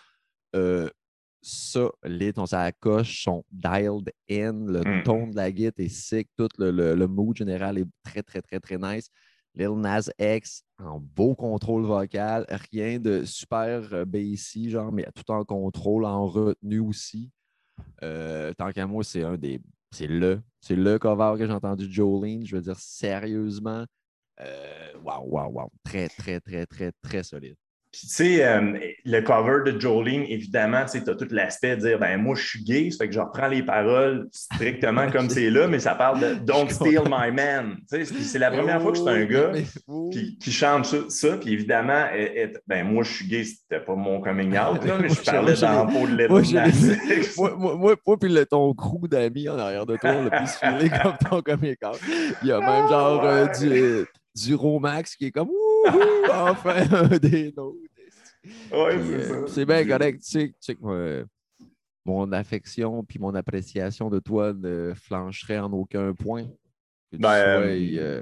euh, 0.56 0.90
ça, 1.42 1.90
lit, 2.04 2.34
on 2.38 2.46
coche, 2.80 3.24
sont 3.24 3.46
dialed 3.52 4.12
in, 4.30 4.66
le 4.66 4.82
mm. 4.82 5.04
ton 5.04 5.28
de 5.28 5.36
la 5.36 5.52
guitare 5.52 5.86
est 5.86 5.90
sick, 5.90 6.30
tout 6.36 6.50
le, 6.58 6.72
le, 6.72 7.08
mood 7.08 7.36
général 7.36 7.78
est 7.78 7.88
très, 8.04 8.24
très, 8.24 8.42
très, 8.42 8.60
très 8.60 8.78
nice. 8.78 9.10
Lil 9.56 9.72
Nas 9.78 10.10
X 10.20 10.64
en 10.80 11.00
beau 11.00 11.36
contrôle 11.36 11.84
vocal, 11.84 12.46
rien 12.72 13.00
de 13.00 13.24
super 13.24 13.94
euh, 13.94 14.06
bassy, 14.06 14.70
genre, 14.70 14.92
mais 14.92 15.08
tout 15.16 15.32
en 15.32 15.46
contrôle, 15.46 16.06
en 16.06 16.28
retenue 16.28 16.80
aussi. 16.80 17.32
tant 18.02 18.72
qu'à 18.74 18.86
moi, 18.86 19.04
c'est 19.04 19.24
un 19.24 19.38
des 19.38 19.62
c'est 19.92 20.08
le, 20.08 20.42
c'est 20.62 20.76
le 20.76 21.00
cover 21.00 21.36
que 21.38 21.46
j'ai 21.48 21.54
entendu 21.54 21.88
de 21.88 21.94
Jolene. 21.94 22.46
Je 22.46 22.56
veux 22.56 22.62
dire, 22.62 22.80
sérieusement, 22.80 23.86
waouh, 25.04 25.26
waouh, 25.30 25.52
waouh. 25.52 25.70
Très, 25.84 26.08
très, 26.10 26.40
très, 26.40 26.66
très, 26.66 26.92
très 27.02 27.24
solide. 27.24 27.58
Puis, 28.00 28.08
tu 28.08 28.14
sais, 28.14 28.46
euh, 28.46 28.78
le 29.04 29.20
cover 29.20 29.70
de 29.70 29.78
Jolene, 29.78 30.24
évidemment, 30.30 30.86
tu 30.90 30.98
as 30.98 31.16
tout 31.16 31.28
l'aspect 31.32 31.76
de 31.76 31.82
dire, 31.82 32.00
ben 32.00 32.16
moi, 32.16 32.34
je 32.34 32.48
suis 32.48 32.64
gay, 32.64 32.92
ça 32.92 33.00
fait 33.00 33.10
que 33.10 33.14
je 33.14 33.20
reprends 33.20 33.48
les 33.48 33.62
paroles 33.62 34.30
strictement 34.32 35.12
comme 35.12 35.30
c'est 35.30 35.50
là, 35.50 35.68
mais 35.68 35.80
ça 35.80 35.96
parle 35.96 36.22
de 36.22 36.36
Don't 36.36 36.70
steal 36.70 37.02
my 37.10 37.30
man. 37.30 37.76
Tu 37.92 38.06
sais, 38.06 38.14
c'est 38.22 38.40
la 38.40 38.52
première 38.52 38.82
fois 38.82 38.94
que 38.94 39.00
c'est 39.00 39.10
un 39.10 39.26
gars 39.26 39.52
qui, 40.40 40.52
chante 40.52 40.86
ça, 41.10 41.38
puis 41.38 41.52
évidemment, 41.52 42.06
ben 42.68 42.86
moi, 42.86 43.04
je 43.04 43.12
suis 43.12 43.28
gay, 43.28 43.44
c'était 43.44 43.84
pas 43.84 43.96
mon 43.96 44.22
coming 44.22 44.58
out, 44.58 44.82
là, 44.86 44.98
mais 45.02 45.10
je 45.10 45.22
parlais 45.22 45.56
dans 45.56 45.86
le 45.86 45.92
pot 45.92 46.08
de 46.08 46.16
l'état. 46.16 46.34
Moi, 47.38 47.56
moi, 47.58 47.76
moi, 47.76 47.96
moi, 48.06 48.18
puis 48.18 48.30
le, 48.32 48.46
ton 48.46 48.74
crew 48.74 49.10
d'amis 49.10 49.50
en 49.50 49.60
arrière 49.60 49.86
de 49.86 49.98
toi, 49.98 50.22
le 50.22 50.30
plus 50.30 50.48
filé 50.48 50.90
comme 51.04 51.18
ton 51.30 51.42
coming 51.42 51.76
out. 51.86 52.00
Il 52.44 52.48
y 52.48 52.52
a 52.54 52.60
même 52.62 52.88
genre 52.88 53.26
euh, 53.26 53.48
du, 53.60 54.06
du 54.36 54.56
Romax 54.56 55.18
qui 55.18 55.26
est 55.26 55.32
comme 55.32 55.50
enfin 56.32 56.84
un 56.92 57.18
des 57.18 57.54
nôtres. 57.56 57.89
Euh, 58.74 59.48
c'est 59.48 59.66
bien 59.66 59.86
correct. 59.86 60.22
Tu 60.24 60.54
sais, 60.60 60.76
que 60.76 61.26
mon 62.06 62.32
affection 62.32 63.04
puis 63.04 63.20
mon 63.20 63.36
appréciation 63.36 64.10
de 64.10 64.20
toi 64.20 64.54
ne 64.54 64.94
flancherait 64.96 65.60
en 65.60 65.72
aucun 65.74 66.14
point. 66.14 66.46
Que 67.12 67.18
tu 67.18 67.22
ben, 67.22 68.22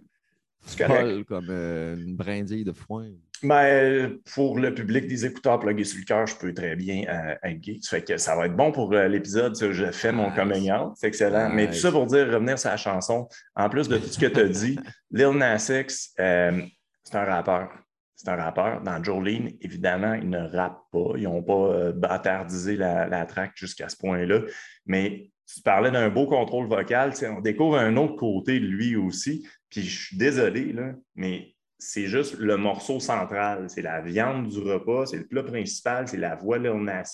sois 0.62 0.89
euh, 0.89 1.24
comme 1.24 1.47
euh, 1.50 1.95
une 1.95 2.15
brindille 2.15 2.63
de 2.63 2.71
foin. 2.71 3.07
Ben, 3.43 4.17
pour 4.33 4.57
le 4.57 4.74
public 4.74 5.07
des 5.07 5.25
écouteurs 5.25 5.59
plugués 5.59 5.83
sur 5.83 6.00
le 6.00 6.05
cœur, 6.05 6.25
je 6.25 6.36
peux 6.36 6.53
très 6.53 6.75
bien 6.75 7.03
être 7.43 7.62
gay. 7.62 7.77
Ça 7.81 7.97
fait 7.97 8.03
que 8.03 8.17
ça 8.17 8.36
va 8.36 8.47
être 8.47 8.55
bon 8.55 8.71
pour 8.71 8.91
l'épisode. 8.91 9.55
Je 9.55 9.91
fais 9.91 10.12
mon 10.12 10.31
coming 10.31 10.71
out. 10.71 10.93
C'est 10.95 11.07
excellent. 11.07 11.50
Mais 11.53 11.67
tout 11.67 11.75
ça 11.75 11.91
pour 11.91 12.07
dire, 12.07 12.27
revenir 12.27 12.57
sur 12.57 12.71
la 12.71 12.77
chanson, 12.77 13.29
en 13.55 13.69
plus 13.69 13.88
de 13.88 13.97
tout 13.97 14.07
ce 14.07 14.17
que 14.17 14.25
tu 14.25 14.39
as 14.39 14.50
dit, 14.50 14.79
Lil 15.12 15.29
Nas 15.29 15.69
X, 15.69 16.13
c'est 16.17 17.15
un 17.15 17.25
rappeur. 17.25 17.69
C'est 18.17 18.29
un 18.29 18.36
rappeur. 18.36 18.81
Dans 18.81 19.01
Jolene, 19.03 19.51
évidemment, 19.62 20.15
il 20.15 20.29
ne 20.29 20.39
rappe 20.39 20.81
pas. 20.91 21.12
Ils 21.17 21.24
n'ont 21.24 21.43
pas 21.43 21.53
euh, 21.53 21.91
bâtardisé 21.93 22.75
la, 22.75 23.07
la 23.07 23.27
jusqu'à 23.55 23.89
ce 23.89 23.95
point-là. 23.95 24.41
Mais 24.88 25.31
tu 25.45 25.62
parlais 25.62 25.91
d'un 25.91 26.09
beau 26.09 26.25
contrôle 26.25 26.67
vocal. 26.67 27.13
On 27.29 27.41
découvre 27.41 27.77
un 27.77 27.95
autre 27.95 28.15
côté 28.15 28.59
de 28.59 28.65
lui 28.65 28.95
aussi. 28.95 29.47
Puis 29.69 29.83
je 29.83 30.05
suis 30.07 30.17
désolé, 30.17 30.74
là, 30.74 30.93
mais 31.15 31.53
c'est 31.79 32.07
juste 32.07 32.38
le 32.39 32.57
morceau 32.57 33.00
central. 33.00 33.69
C'est 33.69 33.81
la 33.81 34.01
viande 34.01 34.48
du 34.48 34.60
repas, 34.60 35.07
c'est 35.07 35.17
le 35.17 35.27
plat 35.27 35.43
principal, 35.43 36.07
c'est 36.07 36.17
la 36.17 36.36
voix 36.36 36.60
de 36.60 36.69
Nas 36.69 37.13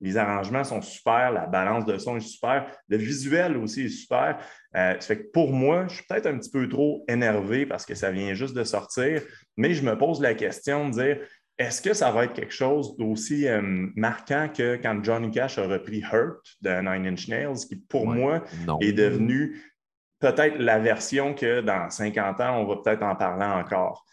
Les 0.00 0.16
arrangements 0.16 0.64
sont 0.64 0.82
super, 0.82 1.32
la 1.32 1.46
balance 1.46 1.86
de 1.86 1.96
son 1.96 2.16
est 2.16 2.20
super, 2.20 2.70
le 2.88 2.96
visuel 2.96 3.56
aussi 3.56 3.86
est 3.86 3.88
super. 3.88 4.38
Euh, 4.76 4.94
ça 5.00 5.00
fait 5.00 5.18
que 5.24 5.30
pour 5.32 5.52
moi, 5.52 5.86
je 5.88 5.96
suis 5.96 6.04
peut-être 6.06 6.26
un 6.26 6.38
petit 6.38 6.50
peu 6.50 6.68
trop 6.68 7.04
énervé 7.08 7.64
parce 7.64 7.86
que 7.86 7.94
ça 7.94 8.10
vient 8.10 8.34
juste 8.34 8.54
de 8.54 8.64
sortir, 8.64 9.22
mais 9.56 9.72
je 9.72 9.82
me 9.82 9.96
pose 9.96 10.20
la 10.20 10.34
question 10.34 10.88
de 10.88 10.94
dire 10.94 11.18
est-ce 11.56 11.80
que 11.80 11.94
ça 11.94 12.10
va 12.10 12.24
être 12.24 12.32
quelque 12.32 12.52
chose 12.52 12.96
d'aussi 12.96 13.46
euh, 13.46 13.62
marquant 13.94 14.48
que 14.54 14.76
quand 14.76 15.02
Johnny 15.04 15.30
Cash 15.30 15.56
a 15.58 15.66
repris 15.68 16.02
Hurt 16.12 16.44
de 16.62 16.70
Nine 16.80 17.06
Inch 17.12 17.28
Nails, 17.28 17.66
qui 17.68 17.76
pour 17.76 18.06
moi 18.06 18.42
est 18.80 18.92
devenu 18.92 19.62
peut-être 20.32 20.58
la 20.58 20.78
version 20.78 21.34
que 21.34 21.60
dans 21.60 21.90
50 21.90 22.40
ans, 22.40 22.58
on 22.60 22.66
va 22.66 22.76
peut-être 22.76 23.02
en 23.02 23.14
parler 23.14 23.44
encore. 23.44 24.04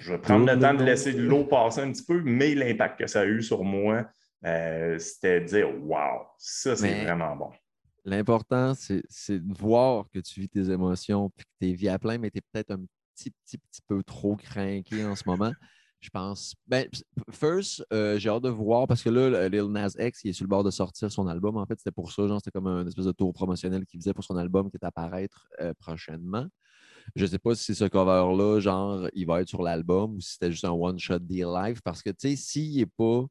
Je 0.00 0.12
vais 0.12 0.18
prendre 0.18 0.46
le 0.46 0.58
temps 0.58 0.74
de 0.74 0.82
laisser 0.84 1.12
l'eau 1.12 1.44
passer 1.44 1.82
un 1.82 1.92
petit 1.92 2.04
peu, 2.04 2.22
mais 2.24 2.54
l'impact 2.54 2.98
que 2.98 3.06
ça 3.06 3.20
a 3.20 3.24
eu 3.26 3.42
sur 3.42 3.62
moi, 3.62 4.06
euh, 4.44 4.98
c'était 4.98 5.40
de 5.40 5.46
dire 5.46 5.68
Wow, 5.82 6.26
ça 6.38 6.76
c'est 6.76 7.04
vraiment 7.04 7.36
bon. 7.36 7.50
L'important, 8.04 8.72
c'est 8.74 9.38
de 9.38 9.58
voir 9.58 10.04
que 10.12 10.20
tu 10.20 10.40
vis 10.40 10.48
tes 10.48 10.70
émotions 10.70 11.26
et 11.26 11.42
que 11.42 11.48
tu 11.60 11.70
es 11.70 11.72
vie 11.74 11.88
à 11.88 11.98
plein, 11.98 12.18
mais 12.18 12.30
tu 12.30 12.38
es 12.38 12.42
peut-être 12.52 12.70
un 12.70 12.80
petit, 13.14 13.30
petit, 13.30 13.58
petit 13.58 13.82
peu 13.86 14.02
trop 14.02 14.36
craqué 14.36 15.04
en 15.04 15.16
ce 15.16 15.24
moment. 15.26 15.52
Je 16.00 16.10
pense. 16.10 16.54
Ben, 16.66 16.88
first, 17.30 17.84
euh, 17.92 18.18
j'ai 18.18 18.28
hâte 18.28 18.42
de 18.42 18.48
voir 18.48 18.86
parce 18.86 19.02
que 19.02 19.08
là, 19.08 19.48
Lil 19.48 19.64
Nas 19.64 19.94
X, 19.98 20.20
il 20.24 20.30
est 20.30 20.32
sur 20.32 20.44
le 20.44 20.48
bord 20.48 20.62
de 20.62 20.70
sortir 20.70 21.10
son 21.10 21.26
album. 21.26 21.56
En 21.56 21.66
fait, 21.66 21.78
c'était 21.78 21.90
pour 21.90 22.12
ça. 22.12 22.26
Genre, 22.28 22.38
c'était 22.38 22.50
comme 22.52 22.66
un 22.66 22.86
espèce 22.86 23.06
de 23.06 23.12
tour 23.12 23.32
promotionnel 23.32 23.84
qu'il 23.86 24.00
faisait 24.00 24.14
pour 24.14 24.24
son 24.24 24.36
album 24.36 24.70
qui 24.70 24.76
est 24.76 24.84
à 24.84 24.92
paraître 24.92 25.48
euh, 25.60 25.72
prochainement. 25.78 26.46
Je 27.14 27.22
ne 27.22 27.28
sais 27.28 27.38
pas 27.38 27.54
si 27.54 27.74
ce 27.74 27.84
cover-là, 27.84 28.60
genre, 28.60 29.08
il 29.14 29.26
va 29.26 29.40
être 29.40 29.48
sur 29.48 29.62
l'album 29.62 30.16
ou 30.16 30.20
si 30.20 30.32
c'était 30.32 30.50
juste 30.50 30.64
un 30.64 30.72
one-shot 30.72 31.20
deal 31.20 31.46
live. 31.46 31.80
Parce 31.82 32.02
que, 32.02 32.10
tu 32.10 32.30
sais, 32.30 32.36
s'il 32.36 32.76
n'est 32.76 32.86
pas 32.86 33.24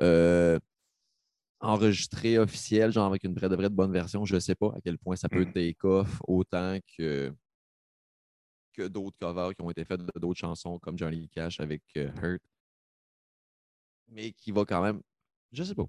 euh, 0.00 0.58
enregistré 1.60 2.38
officiel, 2.38 2.90
genre 2.90 3.06
avec 3.06 3.24
une 3.24 3.34
vraie 3.34 3.48
de 3.48 3.56
vraie 3.56 3.70
de 3.70 3.74
bonne 3.74 3.92
version, 3.92 4.24
je 4.24 4.34
ne 4.34 4.40
sais 4.40 4.54
pas 4.54 4.68
à 4.76 4.80
quel 4.82 4.98
point 4.98 5.16
ça 5.16 5.28
peut 5.28 5.44
mm. 5.44 5.52
take 5.52 5.78
off 5.84 6.20
autant 6.26 6.78
que 6.96 7.32
que 8.72 8.88
d'autres 8.88 9.16
covers 9.18 9.54
qui 9.54 9.62
ont 9.62 9.70
été 9.70 9.84
faits 9.84 10.00
d'autres 10.16 10.38
chansons 10.38 10.78
comme 10.78 10.98
Johnny 10.98 11.28
Cash 11.28 11.60
avec 11.60 11.82
euh, 11.96 12.08
Hurt. 12.22 12.42
Mais 14.08 14.32
qui 14.32 14.52
va 14.52 14.64
quand 14.64 14.82
même. 14.82 15.00
Je 15.52 15.62
sais 15.62 15.74
pas. 15.74 15.86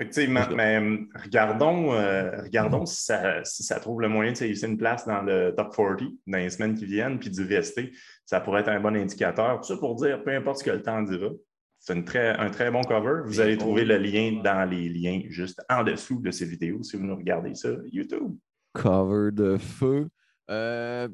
Effectivement, 0.00 0.46
mais 0.54 0.78
hum, 0.78 1.08
regardons, 1.14 1.92
euh, 1.92 2.40
regardons 2.42 2.86
si, 2.86 3.04
ça, 3.04 3.80
trouve 3.80 4.00
le 4.00 4.08
moyen 4.08 4.32
de 4.32 4.38
laisser 4.38 4.66
une 4.66 4.78
place 4.78 5.06
dans 5.06 5.20
le 5.20 5.54
top 5.54 5.76
40 5.76 6.00
dans 6.26 6.38
les 6.38 6.48
semaines 6.48 6.74
qui 6.74 6.86
viennent, 6.86 7.18
puis 7.18 7.28
d'y 7.28 7.42
rester. 7.42 7.92
Ça 8.24 8.40
pourrait 8.40 8.62
être 8.62 8.70
un 8.70 8.80
bon 8.80 8.96
indicateur. 8.96 9.60
Tout 9.60 9.74
ça 9.74 9.76
pour 9.76 9.96
dire, 9.96 10.22
peu 10.22 10.34
importe 10.34 10.60
ce 10.60 10.64
que 10.64 10.70
le 10.70 10.80
temps 10.80 11.02
dira, 11.02 11.28
c'est 11.78 11.92
un 11.92 12.50
très 12.50 12.70
bon 12.70 12.82
cover. 12.82 13.22
Vous 13.26 13.40
allez 13.40 13.58
trouver 13.58 13.84
le 13.84 13.98
lien 13.98 14.40
dans 14.42 14.68
les 14.68 14.88
liens 14.88 15.22
juste 15.28 15.62
en 15.68 15.82
dessous 15.82 16.18
de 16.20 16.30
ces 16.30 16.46
vidéos 16.46 16.82
si 16.82 16.96
vous 16.96 17.04
nous 17.04 17.16
regardez 17.16 17.54
ça 17.54 17.68
YouTube. 17.90 18.36
Cover 18.72 19.32
de 19.32 19.58
feu. 19.58 20.08
Euh, 20.50 21.08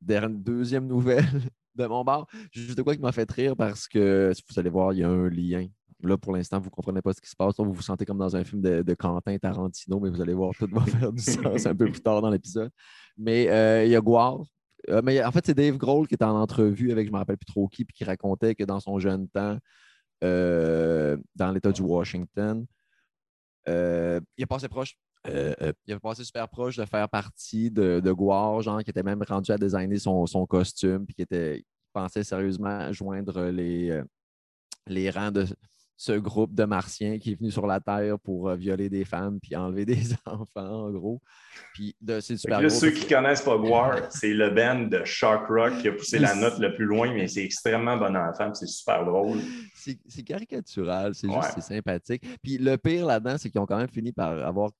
deuxième 0.00 0.86
nouvelle 0.86 1.24
de 1.74 1.86
mon 1.86 2.04
bar. 2.04 2.26
Juste 2.50 2.76
de 2.76 2.82
quoi 2.82 2.94
qui 2.94 3.00
m'a 3.00 3.12
fait 3.12 3.30
rire 3.30 3.56
parce 3.56 3.88
que 3.88 4.32
si 4.34 4.42
vous 4.48 4.58
allez 4.58 4.70
voir, 4.70 4.92
il 4.92 5.00
y 5.00 5.04
a 5.04 5.08
un 5.08 5.28
lien. 5.28 5.66
Là, 6.02 6.18
pour 6.18 6.32
l'instant, 6.32 6.58
vous 6.58 6.66
ne 6.66 6.70
comprenez 6.70 7.00
pas 7.00 7.12
ce 7.12 7.20
qui 7.20 7.30
se 7.30 7.36
passe. 7.36 7.54
vous 7.58 7.72
vous 7.72 7.82
sentez 7.82 8.04
comme 8.04 8.18
dans 8.18 8.34
un 8.34 8.42
film 8.42 8.60
de, 8.60 8.94
Quentin 8.94 9.38
Tarantino, 9.38 10.00
mais 10.00 10.10
vous 10.10 10.20
allez 10.20 10.34
voir, 10.34 10.52
tout 10.58 10.66
va 10.72 10.80
faire 10.86 11.12
du 11.12 11.22
sens 11.22 11.64
un 11.66 11.74
peu 11.74 11.90
plus 11.90 12.02
tard 12.02 12.20
dans 12.20 12.30
l'épisode. 12.30 12.70
Mais 13.16 13.48
euh, 13.48 13.84
il 13.84 13.90
y 13.90 13.96
a 13.96 14.00
Guar. 14.00 14.42
Euh, 14.88 15.00
mais 15.04 15.22
en 15.22 15.30
fait, 15.30 15.46
c'est 15.46 15.54
Dave 15.54 15.76
Grohl 15.76 16.08
qui 16.08 16.14
était 16.14 16.24
en 16.24 16.34
entrevue 16.34 16.90
avec 16.90 17.06
je 17.06 17.10
ne 17.10 17.14
me 17.14 17.18
rappelle 17.18 17.36
plus 17.36 17.46
trop 17.46 17.68
qui, 17.68 17.84
puis 17.84 17.94
qui 17.94 18.02
racontait 18.02 18.56
que 18.56 18.64
dans 18.64 18.80
son 18.80 18.98
jeune 18.98 19.28
temps, 19.28 19.56
euh, 20.24 21.16
dans 21.36 21.52
l'État 21.52 21.70
du 21.70 21.82
Washington, 21.82 22.66
il 23.68 24.42
a 24.42 24.46
passé 24.48 24.68
proche 24.68 24.96
euh, 25.28 25.54
euh, 25.62 25.72
il 25.86 25.92
avait 25.92 26.00
passé 26.00 26.24
super 26.24 26.48
proche 26.48 26.76
de 26.76 26.84
faire 26.84 27.08
partie 27.08 27.70
de, 27.70 28.00
de 28.00 28.10
genre, 28.62 28.82
qui 28.82 28.90
était 28.90 29.02
même 29.02 29.22
rendu 29.22 29.52
à 29.52 29.58
designer 29.58 29.98
son, 29.98 30.46
costume, 30.46 31.06
puis 31.06 31.14
qui 31.14 31.22
était, 31.22 31.64
pensait 31.92 32.24
sérieusement 32.24 32.92
joindre 32.92 33.44
les, 33.44 33.90
euh, 33.90 34.04
les 34.86 35.10
rangs 35.10 35.30
de 35.30 35.46
ce 35.96 36.12
groupe 36.12 36.52
de 36.52 36.64
martiens 36.64 37.20
qui 37.20 37.30
est 37.30 37.34
venu 37.38 37.52
sur 37.52 37.64
la 37.64 37.78
Terre 37.78 38.18
pour 38.18 38.50
violer 38.56 38.88
des 38.88 39.04
femmes 39.04 39.38
puis 39.40 39.54
enlever 39.54 39.84
des 39.86 40.14
enfants, 40.26 40.86
en 40.86 40.90
gros. 40.90 41.22
Puis 41.74 41.94
c'est 42.20 42.36
super 42.36 42.68
Ceux 42.68 42.90
qui 42.90 43.06
connaissent 43.06 43.42
pas 43.42 43.56
Gwar, 43.56 44.10
c'est 44.10 44.34
le 44.34 44.50
band 44.50 44.88
de 44.88 45.04
Shock 45.04 45.46
Rock 45.46 45.78
qui 45.78 45.86
a 45.86 45.92
poussé 45.92 46.18
la 46.18 46.34
note 46.34 46.58
le 46.58 46.74
plus 46.74 46.86
loin, 46.86 47.14
mais 47.14 47.28
c'est 47.28 47.44
extrêmement 47.44 47.96
bon 47.96 48.16
enfant, 48.16 48.52
c'est 48.52 48.66
super 48.66 49.04
drôle. 49.04 49.38
C'est 49.76 50.24
caricatural, 50.24 51.14
c'est 51.14 51.30
juste 51.30 51.60
sympathique. 51.60 52.24
Puis 52.42 52.58
le 52.58 52.76
pire 52.76 53.06
là-dedans, 53.06 53.36
c'est 53.38 53.50
qu'ils 53.50 53.60
ont 53.60 53.66
quand 53.66 53.78
même 53.78 53.88
fini 53.88 54.10
par 54.10 54.44
avoir 54.44 54.70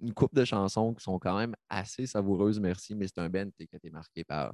une 0.00 0.12
coupe 0.12 0.34
de 0.34 0.44
chansons 0.44 0.94
qui 0.94 1.02
sont 1.02 1.18
quand 1.18 1.36
même 1.36 1.54
assez 1.68 2.06
savoureuses, 2.06 2.60
merci, 2.60 2.94
mais 2.94 3.06
c'est 3.06 3.18
un 3.18 3.28
band 3.28 3.48
qui 3.56 3.68
a 3.72 3.76
été 3.76 3.90
marqué 3.90 4.24
par 4.24 4.52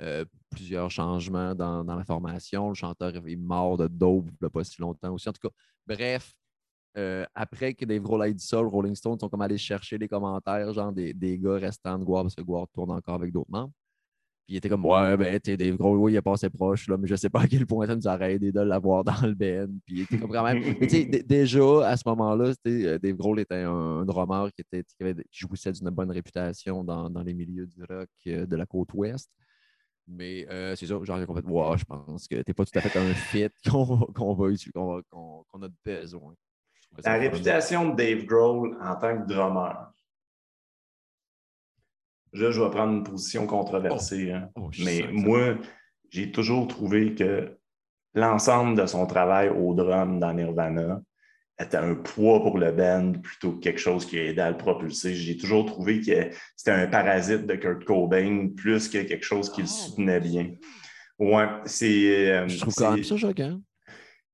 euh, 0.00 0.24
plusieurs 0.50 0.90
changements 0.90 1.54
dans, 1.54 1.82
la 1.82 2.04
formation. 2.04 2.68
Le 2.68 2.74
chanteur 2.74 3.14
est 3.14 3.36
mort 3.36 3.76
de 3.76 3.88
dope 3.88 4.28
il 4.40 4.48
pas 4.48 4.64
si 4.64 4.80
longtemps 4.80 5.12
aussi. 5.12 5.28
En 5.28 5.32
tout 5.32 5.48
cas, 5.48 5.54
bref, 5.86 6.32
euh, 6.96 7.24
après 7.34 7.74
que 7.74 7.84
Dave 7.84 8.02
Grohl 8.02 8.26
ait 8.26 8.34
dit 8.34 8.44
ça, 8.44 8.58
Rolling 8.58 8.94
Stones 8.94 9.18
sont 9.20 9.28
comme 9.28 9.42
allés 9.42 9.58
chercher 9.58 9.98
les 9.98 10.08
commentaires, 10.08 10.72
genre 10.72 10.92
des, 10.92 11.12
des 11.12 11.38
gars 11.38 11.56
restants 11.58 11.98
de 11.98 12.04
Guard, 12.04 12.24
parce 12.24 12.34
que 12.34 12.42
Guard 12.42 12.68
tourne 12.72 12.90
encore 12.90 13.16
avec 13.16 13.32
d'autres 13.32 13.50
membres. 13.50 13.72
Puis 14.48 14.54
il 14.54 14.56
était 14.56 14.70
comme, 14.70 14.86
ouais, 14.86 15.14
ben, 15.18 15.38
tu 15.40 15.54
Dave 15.58 15.76
Grohl, 15.76 15.98
oui, 15.98 16.14
il 16.14 16.16
est 16.16 16.22
passé 16.22 16.48
proche, 16.48 16.88
là, 16.88 16.96
mais 16.96 17.06
je 17.06 17.16
sais 17.16 17.28
pas 17.28 17.42
à 17.42 17.46
quel 17.46 17.66
point 17.66 17.86
ça 17.86 17.94
nous 17.94 18.08
aurait 18.08 18.32
aidé 18.32 18.50
de 18.50 18.60
l'avoir 18.60 19.04
dans 19.04 19.20
le 19.20 19.34
band. 19.34 19.70
Puis 19.84 19.96
il 19.96 20.00
était 20.04 20.16
comme 20.16 20.30
quand 20.32 20.42
même. 20.42 20.62
mais 20.80 20.86
tu 20.86 21.02
sais, 21.02 21.04
déjà, 21.04 21.86
à 21.86 21.94
ce 21.98 22.08
moment-là, 22.08 22.54
euh, 22.66 22.98
Dave 22.98 23.16
Grohl 23.16 23.40
était 23.40 23.64
un, 23.64 24.06
drummer 24.06 24.50
qui, 24.54 24.62
était, 24.62 24.82
qui, 24.84 25.02
avait, 25.02 25.22
jouissait 25.30 25.72
d'une 25.72 25.90
bonne 25.90 26.10
réputation 26.10 26.82
dans, 26.82 27.10
dans, 27.10 27.22
les 27.22 27.34
milieux 27.34 27.66
du 27.66 27.82
rock 27.82 28.08
euh, 28.26 28.46
de 28.46 28.56
la 28.56 28.64
côte 28.64 28.88
ouest. 28.94 29.30
Mais 30.06 30.46
euh, 30.48 30.74
c'est 30.76 30.86
ça, 30.86 30.98
genre, 31.02 31.26
qu'on 31.26 31.34
fait, 31.34 31.44
wow, 31.44 31.76
je 31.76 31.84
pense 31.84 32.26
que 32.26 32.40
t'es 32.40 32.54
pas 32.54 32.64
tout 32.64 32.78
à 32.78 32.80
fait 32.80 32.98
un 32.98 33.12
fit 33.12 33.50
qu'on 33.70 33.84
va, 34.32 34.56
qu'on 35.12 35.62
a 35.62 35.68
besoin. 35.84 36.32
La 37.04 37.18
réputation 37.18 37.90
de 37.90 37.96
Dave 37.96 38.24
Grohl 38.24 38.78
en 38.80 38.96
tant 38.96 39.20
que 39.20 39.28
drummer, 39.28 39.92
Là, 42.32 42.50
je 42.50 42.60
vais 42.60 42.70
prendre 42.70 42.92
une 42.92 43.04
position 43.04 43.46
controversée. 43.46 44.32
Hein. 44.32 44.48
Oh, 44.54 44.70
mais 44.84 45.04
moi, 45.10 45.56
j'ai 46.10 46.30
toujours 46.30 46.68
trouvé 46.68 47.14
que 47.14 47.56
l'ensemble 48.14 48.80
de 48.80 48.86
son 48.86 49.06
travail 49.06 49.48
au 49.48 49.74
drum 49.74 50.20
dans 50.20 50.32
Nirvana 50.32 51.00
était 51.60 51.76
un 51.76 51.94
poids 51.94 52.40
pour 52.40 52.58
le 52.58 52.70
band 52.70 53.12
plutôt 53.20 53.52
que 53.52 53.60
quelque 53.60 53.80
chose 53.80 54.06
qui 54.06 54.18
a 54.18 54.24
aidé 54.24 54.40
à 54.40 54.50
le 54.50 54.56
propulser. 54.56 55.14
J'ai 55.14 55.36
toujours 55.36 55.66
trouvé 55.66 56.00
que 56.00 56.30
c'était 56.56 56.70
un 56.70 56.86
parasite 56.86 57.46
de 57.46 57.54
Kurt 57.54 57.84
Cobain 57.84 58.48
plus 58.56 58.88
que 58.88 59.02
quelque 59.02 59.24
chose 59.24 59.50
qui 59.50 59.62
le 59.62 59.68
ah, 59.68 59.70
soutenait 59.70 60.20
bien. 60.20 60.50
Ouais, 61.18 61.48
c'est. 61.64 62.30
Euh, 62.30 62.48
je 62.48 62.60
trouve 62.60 62.74
quand 62.74 62.92
même 62.92 63.02
ça 63.02 63.16
choquant. 63.16 63.60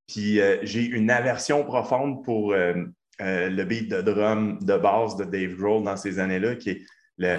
Puis 0.06 0.38
euh, 0.38 0.58
j'ai 0.62 0.84
une 0.84 1.10
aversion 1.10 1.64
profonde 1.64 2.22
pour 2.24 2.52
euh, 2.52 2.74
le 3.18 3.64
beat 3.64 3.90
de 3.90 4.02
drum 4.02 4.58
de 4.60 4.76
base 4.76 5.16
de 5.16 5.24
Dave 5.24 5.56
Grohl 5.56 5.82
dans 5.82 5.96
ces 5.96 6.18
années-là, 6.18 6.56
qui 6.56 6.70
est 6.70 6.82
le 7.18 7.38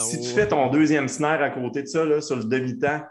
si 0.00 0.20
tu 0.20 0.28
fais 0.28 0.48
ton 0.48 0.70
deuxième 0.70 1.08
snare 1.08 1.42
à 1.42 1.50
côté 1.50 1.82
de 1.82 1.88
ça, 1.88 2.04
là, 2.04 2.20
sur 2.20 2.36
le 2.36 2.44
demi-temps, 2.44 3.02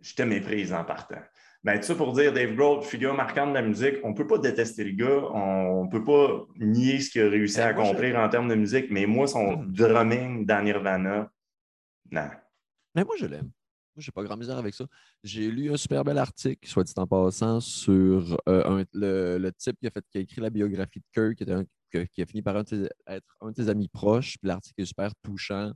je 0.00 0.14
te 0.14 0.22
méprise 0.22 0.72
en 0.72 0.84
partant. 0.84 1.20
Ben, 1.64 1.80
tout 1.80 1.86
ça 1.86 1.94
pour 1.96 2.12
dire, 2.12 2.32
Dave 2.32 2.54
Grohl, 2.54 2.82
figure 2.82 3.14
marquante 3.14 3.48
de 3.50 3.54
la 3.54 3.62
musique, 3.62 3.96
on 4.04 4.10
ne 4.10 4.14
peut 4.14 4.26
pas 4.26 4.38
détester 4.38 4.84
le 4.84 4.92
gars, 4.92 5.28
on 5.34 5.84
ne 5.84 5.90
peut 5.90 6.04
pas 6.04 6.46
nier 6.60 7.00
ce 7.00 7.10
qu'il 7.10 7.22
a 7.22 7.28
réussi 7.28 7.60
à 7.60 7.66
accomplir 7.68 8.16
en 8.16 8.28
termes 8.28 8.48
de 8.48 8.54
musique, 8.54 8.86
mais 8.90 9.06
moi, 9.06 9.26
son 9.26 9.64
drumming 9.64 10.46
dans 10.46 10.62
Nirvana, 10.62 11.28
non. 12.12 12.28
Mais 12.94 13.04
moi, 13.04 13.16
je 13.18 13.26
l'aime. 13.26 13.50
Moi, 13.96 14.02
j'ai 14.02 14.12
pas 14.12 14.22
grand 14.22 14.36
misère 14.36 14.58
avec 14.58 14.74
ça. 14.74 14.86
J'ai 15.24 15.50
lu 15.50 15.72
un 15.72 15.76
super 15.76 16.04
bel 16.04 16.18
article, 16.18 16.68
soit 16.68 16.84
dit 16.84 16.92
en 16.96 17.06
passant, 17.06 17.60
sur 17.60 18.38
euh, 18.48 18.84
le, 18.92 19.50
type 19.50 19.76
qui 19.80 19.86
a, 19.86 19.90
fait, 19.90 20.04
qui 20.10 20.18
a 20.18 20.20
écrit 20.20 20.40
la 20.40 20.50
biographie 20.50 21.00
de 21.00 21.04
Kirk, 21.12 21.34
qui 21.34 21.42
était 21.42 21.52
un 21.52 21.64
qui 21.90 22.22
a 22.22 22.26
fini 22.26 22.42
par 22.42 22.56
être 22.56 23.36
un 23.40 23.50
de 23.50 23.54
tes 23.54 23.68
amis 23.68 23.88
proches. 23.88 24.36
Puis 24.38 24.48
l'article 24.48 24.82
est 24.82 24.86
super 24.86 25.14
touchant, 25.22 25.72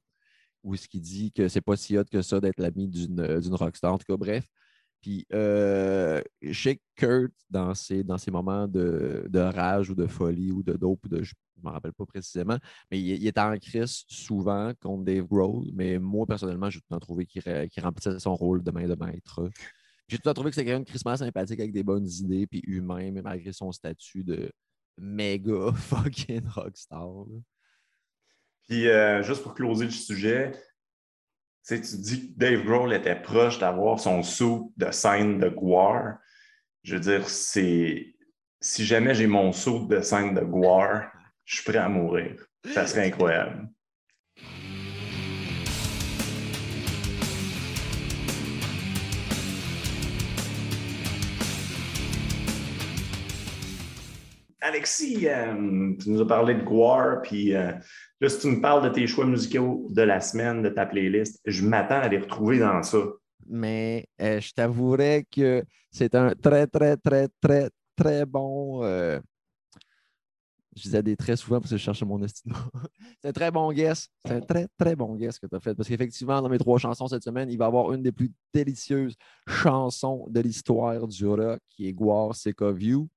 où 0.62 0.76
ce 0.76 0.88
qui 0.88 1.00
dit 1.00 1.32
que 1.32 1.48
c'est 1.48 1.60
pas 1.60 1.76
si 1.76 1.96
hot 1.98 2.04
que 2.10 2.22
ça 2.22 2.40
d'être 2.40 2.60
l'ami 2.60 2.88
d'une 2.88 3.54
rockstar. 3.54 3.94
En 3.94 3.98
tout 3.98 4.06
cas, 4.08 4.16
bref. 4.16 4.46
Puis 5.00 5.26
euh, 5.32 6.20
chez 6.52 6.80
Kurt, 6.94 7.32
dans 7.48 7.74
ses, 7.74 8.04
dans 8.04 8.18
ces 8.18 8.30
moments 8.30 8.68
de, 8.68 9.28
rage 9.34 9.90
ou 9.90 9.94
de 9.94 10.06
folie 10.06 10.52
ou 10.52 10.62
de 10.62 10.74
dope, 10.74 11.08
de, 11.08 11.22
je 11.22 11.32
ne 11.56 11.68
me 11.68 11.72
rappelle 11.72 11.94
pas 11.94 12.04
précisément, 12.04 12.58
mais 12.90 13.00
il, 13.00 13.26
est 13.26 13.38
en 13.38 13.56
crise 13.58 14.04
souvent 14.08 14.72
contre 14.80 15.04
Dave 15.04 15.26
Grohl. 15.26 15.70
Mais 15.72 15.98
moi, 15.98 16.26
personnellement, 16.26 16.68
j'ai 16.68 16.80
tout 16.80 16.88
temps 16.90 17.00
trouvé 17.00 17.24
qu'il 17.26 17.42
remplissait 17.82 18.18
son 18.18 18.34
rôle 18.34 18.62
de 18.62 18.70
main 18.70 18.86
de 18.86 18.94
maître. 18.94 19.48
J'ai 20.08 20.18
tout 20.18 20.24
temps 20.24 20.34
trouvé 20.34 20.50
que 20.50 20.56
c'est 20.56 20.64
quelqu'un 20.64 20.80
de 20.80 20.84
crissement 20.84 21.16
sympathique 21.16 21.60
avec 21.60 21.72
des 21.72 21.84
bonnes 21.84 22.08
idées, 22.08 22.46
puis 22.46 22.60
humain, 22.66 23.10
mais 23.12 23.22
malgré 23.22 23.52
son 23.52 23.72
statut 23.72 24.24
de, 24.24 24.50
méga 24.98 25.72
fucking 25.74 26.46
rockstar. 26.48 27.26
Puis, 28.68 28.88
euh, 28.88 29.22
juste 29.22 29.42
pour 29.42 29.54
closer 29.54 29.86
le 29.86 29.90
sujet, 29.90 30.52
tu 31.66 31.78
dis 31.78 32.32
que 32.32 32.38
Dave 32.38 32.64
Grohl 32.64 32.92
était 32.92 33.20
proche 33.20 33.58
d'avoir 33.58 34.00
son 34.00 34.22
sou 34.22 34.72
de 34.76 34.90
scène 34.90 35.38
de 35.38 35.48
Guar. 35.48 36.18
Je 36.82 36.94
veux 36.94 37.00
dire, 37.00 37.28
c'est 37.28 38.14
si 38.60 38.84
jamais 38.84 39.14
j'ai 39.14 39.26
mon 39.26 39.52
saut 39.52 39.86
de 39.86 40.00
scène 40.00 40.34
de 40.34 40.40
Guar, 40.40 41.10
je 41.44 41.56
suis 41.56 41.64
prêt 41.64 41.78
à 41.78 41.88
mourir. 41.88 42.46
Ça 42.72 42.86
serait 42.86 43.06
incroyable. 43.08 43.68
Alexis, 54.70 55.28
euh, 55.28 55.94
tu 56.00 56.10
nous 56.10 56.20
as 56.20 56.26
parlé 56.26 56.54
de 56.54 56.62
Guar, 56.62 57.22
puis 57.22 57.54
euh, 57.54 57.72
là, 58.20 58.28
si 58.28 58.38
tu 58.38 58.46
me 58.48 58.60
parles 58.60 58.88
de 58.88 58.88
tes 58.88 59.06
choix 59.06 59.26
musicaux 59.26 59.86
de 59.90 60.02
la 60.02 60.20
semaine, 60.20 60.62
de 60.62 60.68
ta 60.68 60.86
playlist, 60.86 61.40
je 61.44 61.64
m'attends 61.64 62.00
à 62.00 62.08
les 62.08 62.18
retrouver 62.18 62.58
dans 62.58 62.82
ça. 62.82 62.98
Mais 63.48 64.06
je 64.18 64.52
t'avouerais 64.52 65.26
que 65.30 65.64
c'est 65.90 66.14
un 66.14 66.34
très, 66.34 66.66
très, 66.66 66.96
très, 66.96 67.28
très, 67.40 67.68
très 67.96 68.24
bon 68.24 68.82
je 70.76 70.82
disais 70.82 71.02
des 71.02 71.16
très 71.16 71.36
souvent 71.36 71.60
parce 71.60 71.70
que 71.70 71.76
je 71.76 71.82
cherchais 71.82 72.04
mon 72.04 72.22
estime. 72.22 72.52
c'est 73.20 73.28
un 73.28 73.32
très 73.32 73.50
bon 73.50 73.72
guess. 73.72 74.08
C'est 74.24 74.34
un 74.34 74.40
très, 74.40 74.66
très 74.78 74.94
bon 74.96 75.14
guess 75.16 75.38
que 75.38 75.46
tu 75.46 75.54
as 75.54 75.60
fait. 75.60 75.74
Parce 75.74 75.88
qu'effectivement, 75.88 76.40
dans 76.40 76.48
mes 76.48 76.58
trois 76.58 76.78
chansons 76.78 77.08
cette 77.08 77.24
semaine, 77.24 77.50
il 77.50 77.58
va 77.58 77.66
y 77.66 77.68
avoir 77.68 77.92
une 77.92 78.02
des 78.02 78.12
plus 78.12 78.32
délicieuses 78.52 79.16
chansons 79.46 80.26
de 80.30 80.40
l'histoire 80.40 81.06
du 81.06 81.26
rock, 81.26 81.60
qui 81.68 81.88
est 81.88 81.92
Guar 81.92 82.34
Seka 82.34 82.70
View. 82.72 83.08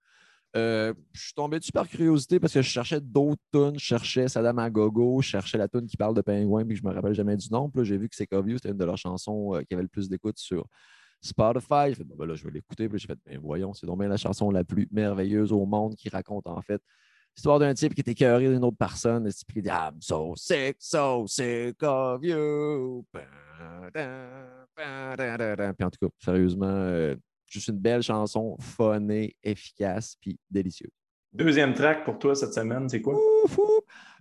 Euh, 0.55 0.93
je 1.13 1.22
suis 1.22 1.33
tombé 1.33 1.60
dessus 1.60 1.72
par 1.72 1.88
curiosité 1.88 2.39
parce 2.39 2.53
que 2.53 2.62
je 2.62 2.69
cherchais 2.69 3.01
d'autres 3.01 3.41
tunes. 3.51 3.74
Je 3.75 3.83
cherchais 3.83 4.27
Sadam 4.27 4.60
Agogo, 4.60 5.22
je 5.22 5.29
cherchais 5.29 5.57
la 5.57 5.67
tune 5.67 5.88
qui 5.88 5.98
parle 5.98 6.13
de 6.13 6.22
pingouin, 6.22 6.63
puis 6.63 6.75
je 6.75 6.83
me 6.83 6.93
rappelle 6.93 7.13
jamais 7.13 7.36
du 7.36 7.50
nom. 7.50 7.69
Puis 7.69 7.86
j'ai 7.86 7.98
vu 7.98 8.07
que 8.07 8.15
Seka 8.15 8.41
View, 8.41 8.57
c'était 8.57 8.69
une 8.69 8.77
de 8.77 8.86
leurs 8.86 8.98
chansons 8.98 9.55
euh, 9.55 9.63
qui 9.63 9.74
avait 9.74 9.83
le 9.83 9.89
plus 9.89 10.10
d'écoute 10.10 10.38
sur 10.38 10.67
Spotify. 11.22 11.89
J'ai 11.89 11.95
fait, 11.95 12.03
ben 12.03 12.25
là, 12.25 12.36
je 12.36 12.43
vais 12.43 12.51
l'écouter. 12.51 12.88
Puis 12.88 13.00
j'ai 13.00 13.07
fait, 13.07 13.19
ben 13.25 13.39
voyons, 13.41 13.74
c'est 13.74 13.88
donc 13.88 14.00
bien 14.00 14.07
la 14.07 14.17
chanson 14.17 14.51
la 14.51 14.63
plus 14.63 14.88
merveilleuse 14.91 15.51
au 15.51 15.65
monde 15.65 15.95
qui 15.95 16.10
raconte 16.10 16.48
en 16.48 16.62
fait 16.62 16.81
Histoire 17.36 17.57
d'un 17.57 17.74
type 17.74 17.95
qui 17.95 18.01
était 18.01 18.13
cœuré 18.13 18.48
d'une 18.48 18.63
autre 18.63 18.77
personne, 18.77 19.27
et 19.27 19.31
qui 19.31 19.62
dit 19.62 19.69
I'm 19.69 20.00
so 20.00 20.36
sick, 20.36 20.77
so 20.79 21.25
sick 21.25 21.81
of 21.81 22.24
you. 22.24 23.03
Puis 23.12 23.24
en 24.77 25.89
tout 25.89 26.00
cas, 26.00 26.13
sérieusement, 26.19 26.67
euh, 26.67 27.15
juste 27.53 27.67
une 27.69 27.77
belle 27.77 28.01
chanson, 28.01 28.57
funnée, 28.60 29.36
efficace, 29.43 30.15
puis 30.19 30.38
délicieuse. 30.50 30.91
Deuxième 31.31 31.74
track 31.74 32.03
pour 32.05 32.19
toi 32.19 32.36
cette 32.36 32.53
semaine, 32.53 32.88
c'est 32.89 33.01
quoi? 33.01 33.17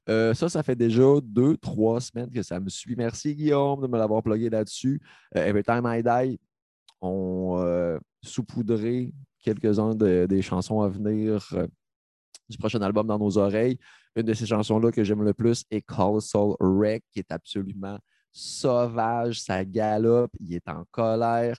Euh, 0.08 0.34
ça, 0.34 0.48
ça 0.48 0.62
fait 0.62 0.74
déjà 0.74 1.04
deux, 1.22 1.56
trois 1.56 2.00
semaines 2.00 2.30
que 2.30 2.42
ça 2.42 2.58
me 2.58 2.68
suit. 2.68 2.96
Merci 2.96 3.34
Guillaume 3.34 3.80
de 3.80 3.86
me 3.86 3.98
l'avoir 3.98 4.22
plugué 4.22 4.50
là-dessus. 4.50 5.00
Euh, 5.36 5.44
Every 5.44 5.62
Time 5.62 5.84
I 5.86 6.02
Die, 6.02 6.40
on 7.00 7.98
saupoudré 8.22 9.12
quelques-uns 9.40 9.94
des 9.94 10.42
chansons 10.42 10.80
à 10.82 10.88
venir 10.88 11.52
du 12.48 12.58
prochain 12.58 12.80
album 12.82 13.06
dans 13.06 13.18
nos 13.18 13.38
oreilles. 13.38 13.78
Une 14.14 14.22
de 14.22 14.34
ces 14.34 14.46
chansons-là 14.46 14.92
que 14.92 15.02
j'aime 15.02 15.22
le 15.22 15.34
plus 15.34 15.64
est 15.70 15.80
Colossal 15.80 16.54
Wreck, 16.60 17.04
qui 17.10 17.18
est 17.18 17.32
absolument 17.32 17.98
sauvage, 18.32 19.40
ça 19.40 19.64
galope, 19.64 20.32
il 20.40 20.54
est 20.54 20.68
en 20.68 20.84
colère. 20.90 21.56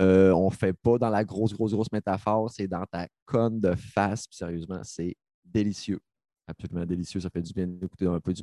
Euh, 0.00 0.32
on 0.32 0.46
ne 0.46 0.54
fait 0.54 0.72
pas 0.72 0.98
dans 0.98 1.10
la 1.10 1.24
grosse, 1.24 1.54
grosse, 1.54 1.72
grosse 1.72 1.90
métaphore, 1.92 2.50
c'est 2.50 2.68
dans 2.68 2.84
ta 2.84 3.08
conne 3.24 3.60
de 3.60 3.74
face. 3.74 4.26
sérieusement, 4.30 4.80
c'est 4.82 5.16
délicieux. 5.44 6.00
Absolument 6.46 6.84
délicieux. 6.84 7.20
Ça 7.20 7.30
fait 7.30 7.42
du 7.42 7.52
bien 7.52 7.66
d'écouter 7.66 8.06
un 8.06 8.20
peu 8.20 8.32
du 8.32 8.42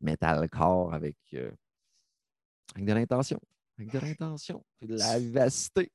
metalcore 0.00 0.94
avec, 0.94 1.16
euh, 1.34 1.50
avec 2.74 2.86
de 2.86 2.92
l'intention. 2.92 3.40
Avec 3.78 3.92
de 3.92 3.98
l'intention 3.98 4.64
de 4.80 4.96
la 4.96 5.18
vivacité. 5.18 5.90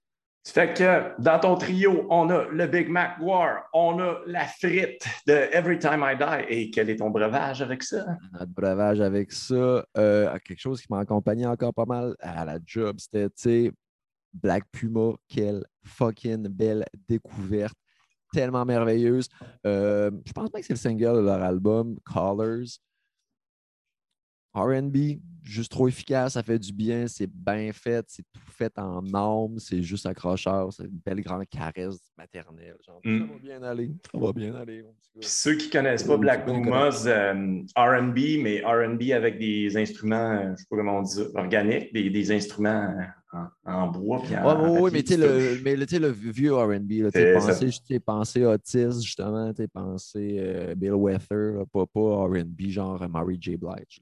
Fait 0.54 0.74
que 0.74 1.22
dans 1.22 1.40
ton 1.40 1.56
trio, 1.56 2.08
on 2.10 2.30
a 2.30 2.46
le 2.46 2.68
Big 2.68 2.88
Mac 2.88 3.18
War, 3.20 3.66
on 3.74 4.00
a 4.00 4.20
la 4.28 4.46
frite 4.46 5.06
de 5.28 5.34
Every 5.34 5.78
Time 5.78 6.06
I 6.06 6.16
Die. 6.18 6.46
Et 6.48 6.72
quel 6.72 6.90
est 6.90 6.96
ton 6.96 7.10
breuvage 7.10 7.62
avec 7.62 7.84
ça? 7.84 8.06
Notre 8.32 8.54
breuvage 8.54 9.02
avec 9.02 9.34
ça, 9.34 9.86
euh, 9.98 10.38
quelque 10.46 10.60
chose 10.60 10.82
qui 10.82 10.88
m'a 10.90 11.00
accompagné 11.00 11.46
encore 11.46 11.74
pas 11.74 11.86
mal 11.86 12.16
à 12.20 12.46
la 12.46 12.60
job, 12.66 12.98
c'était, 12.98 13.72
Black 14.41 14.63
Puma, 14.72 15.13
quelle 15.27 15.63
fucking 15.84 16.48
belle 16.48 16.86
découverte, 17.08 17.77
tellement 18.34 18.65
merveilleuse. 18.65 19.27
Euh, 19.65 20.12
je 20.25 20.32
pense 20.34 20.50
pas 20.50 20.60
que 20.60 20.65
c'est 20.65 20.74
le 20.74 20.77
single 20.77 21.17
de 21.17 21.25
leur 21.25 21.41
album, 21.41 21.98
Colors. 22.03 22.79
RB, 24.54 25.19
juste 25.43 25.71
trop 25.71 25.88
efficace, 25.88 26.34
ça 26.34 26.43
fait 26.43 26.60
du 26.60 26.73
bien, 26.73 27.08
c'est 27.08 27.28
bien 27.28 27.71
fait, 27.73 28.04
c'est 28.08 28.23
tout 28.34 28.52
fait 28.52 28.73
en 28.78 29.04
âme, 29.13 29.60
c'est 29.60 29.82
juste 29.82 30.06
accrocheur, 30.06 30.73
c'est 30.73 30.86
une 30.86 31.00
belle 31.06 31.21
grande 31.21 31.45
caresse 31.47 32.00
maternelle. 32.17 32.76
Genre, 32.86 33.00
Ça 33.04 33.10
mm. 33.10 33.30
va 33.30 33.39
bien 33.39 33.63
aller, 33.63 33.91
ça 34.12 34.17
va 34.17 34.34
bien 34.34 34.56
aller. 34.56 34.84
Puis 35.19 35.30
ceux 35.30 35.56
qui 35.56 35.67
ne 35.67 35.71
connaissent 35.71 36.04
pas 36.04 36.17
Black 36.17 36.45
Pumas, 36.45 37.06
euh, 37.06 37.62
RB, 37.78 38.17
mais 38.41 38.62
RB 38.65 39.12
avec 39.12 39.38
des 39.38 39.78
instruments, 39.78 40.41
je 40.41 40.50
ne 40.50 40.56
sais 40.56 40.65
pas 40.69 40.78
comment 40.78 41.00
on 41.00 41.04
dit 41.04 41.21
organiques, 41.36 41.93
des, 41.93 42.10
des 42.10 42.32
instruments 42.32 42.95
en, 43.65 43.88
bois. 43.88 44.21
Puis 44.23 44.36
oui, 44.82 44.89
mais 44.93 45.04
tu 45.04 45.13
sais, 45.13 45.17
le, 45.17 45.62
mais, 45.63 45.76
le 45.76 46.10
vieux 46.10 46.56
RB, 46.56 47.12
tu 47.13 47.34
pensé, 47.34 48.00
pensé 48.00 48.45
Otis, 48.45 49.02
justement, 49.02 49.54
tu 49.54 49.67
pensé 49.67 50.38
euh, 50.39 50.76
Bill 50.76 50.93
Weather, 50.93 51.65
pas, 51.71 51.86
pas 51.86 52.26
RB 52.26 52.62
genre 52.67 53.08
Mary 53.10 53.38
J. 53.39 53.58
Blige. 53.58 54.02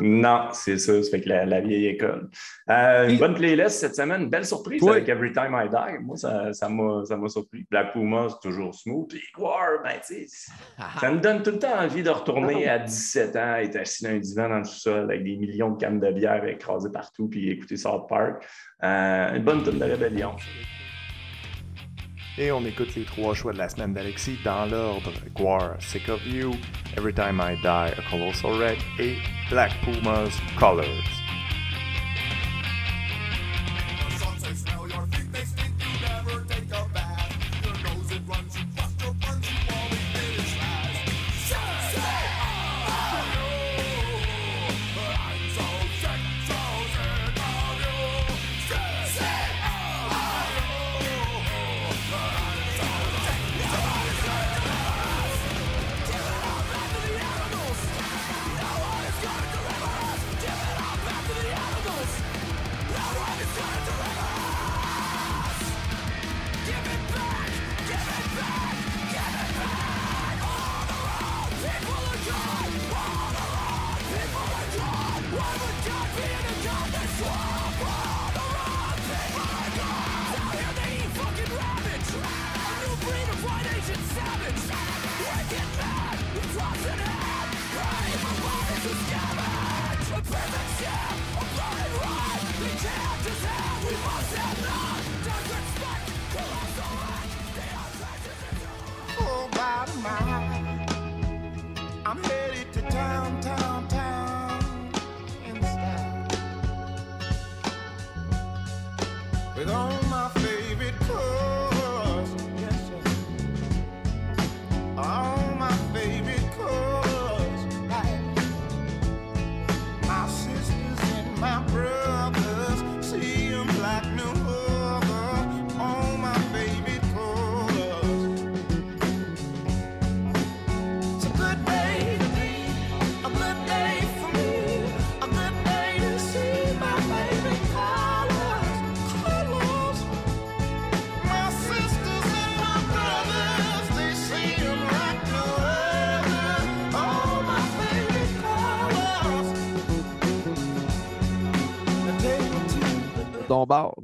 Non, 0.00 0.48
c'est 0.52 0.78
ça. 0.78 1.02
Ça 1.02 1.10
fait 1.10 1.20
que 1.20 1.28
la, 1.28 1.60
vieille 1.60 1.86
école. 1.86 2.28
Euh, 2.70 3.08
une 3.08 3.18
bonne 3.18 3.34
playlist 3.34 3.80
cette 3.80 3.94
semaine. 3.94 4.22
Une 4.22 4.30
belle 4.30 4.44
surprise 4.44 4.86
avec 4.86 5.08
Every 5.08 5.32
Time 5.32 5.54
I 5.54 5.68
Die. 5.68 6.04
Moi, 6.04 6.16
ça, 6.16 6.52
ça 6.52 6.68
m'a 6.68 7.28
surpris. 7.28 7.66
Black 7.70 7.92
Puma, 7.92 8.28
c'est 8.28 8.48
toujours 8.48 8.74
smooth. 8.74 9.08
Puis 9.08 9.22
War, 9.38 9.82
ben, 9.82 9.92
sais, 10.02 10.26
ça 11.00 11.10
me 11.10 11.20
donne 11.20 11.42
tout 11.42 11.52
le 11.52 11.58
temps 11.58 11.78
envie 11.78 12.02
de 12.02 12.10
retourner 12.10 12.68
à 12.68 12.78
17 12.78 13.36
ans, 13.36 13.56
être 13.56 13.76
assis 13.76 14.04
dans 14.04 14.10
un 14.10 14.18
divan 14.18 14.48
dans 14.48 14.58
le 14.58 14.64
sous-sol 14.64 15.04
avec 15.04 15.24
des 15.24 15.36
millions 15.36 15.70
de 15.70 15.78
cannes 15.78 16.00
de 16.00 16.10
bière 16.10 16.44
écrasées 16.44 16.90
partout, 16.90 17.28
puis 17.28 17.50
écouter 17.50 17.76
South 17.76 18.08
Park. 18.08 18.44
Euh, 18.82 19.34
une 19.34 19.42
bonne 19.42 19.62
tonne 19.62 19.78
de 19.78 19.84
rébellion. 19.84 20.32
Et 22.38 22.52
on 22.52 22.60
écoute 22.66 22.94
les 22.94 23.04
trois 23.04 23.34
choix 23.34 23.54
de 23.54 23.58
la 23.58 23.68
semaine 23.68 23.94
d'Alexis 23.94 24.38
dans 24.44 24.66
l'ordre 24.66 25.10
Guar, 25.34 25.76
Sick 25.80 26.08
of 26.10 26.20
You, 26.26 26.54
Every 26.96 27.14
Time 27.14 27.40
I 27.42 27.56
Die, 27.62 27.66
A 27.66 28.10
Colossal 28.10 28.58
Wreck 28.58 28.78
et 28.98 29.16
Black 29.48 29.72
Puma's 29.82 30.38
Colors. 30.58 31.15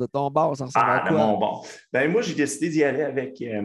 De 0.03 0.07
ton 0.07 0.31
bord, 0.31 0.57
ça 0.57 0.67
ressemble 0.67 0.87
ah, 0.89 0.97
à 0.97 1.01
quoi? 1.01 1.11
de 1.11 1.17
mon 1.17 1.39
bord. 1.39 1.67
Ben, 1.93 2.11
moi, 2.11 2.23
j'ai 2.23 2.35
décidé 2.35 2.69
d'y 2.69 2.85
aller 2.85 3.03
avec 3.03 3.41
euh, 3.41 3.63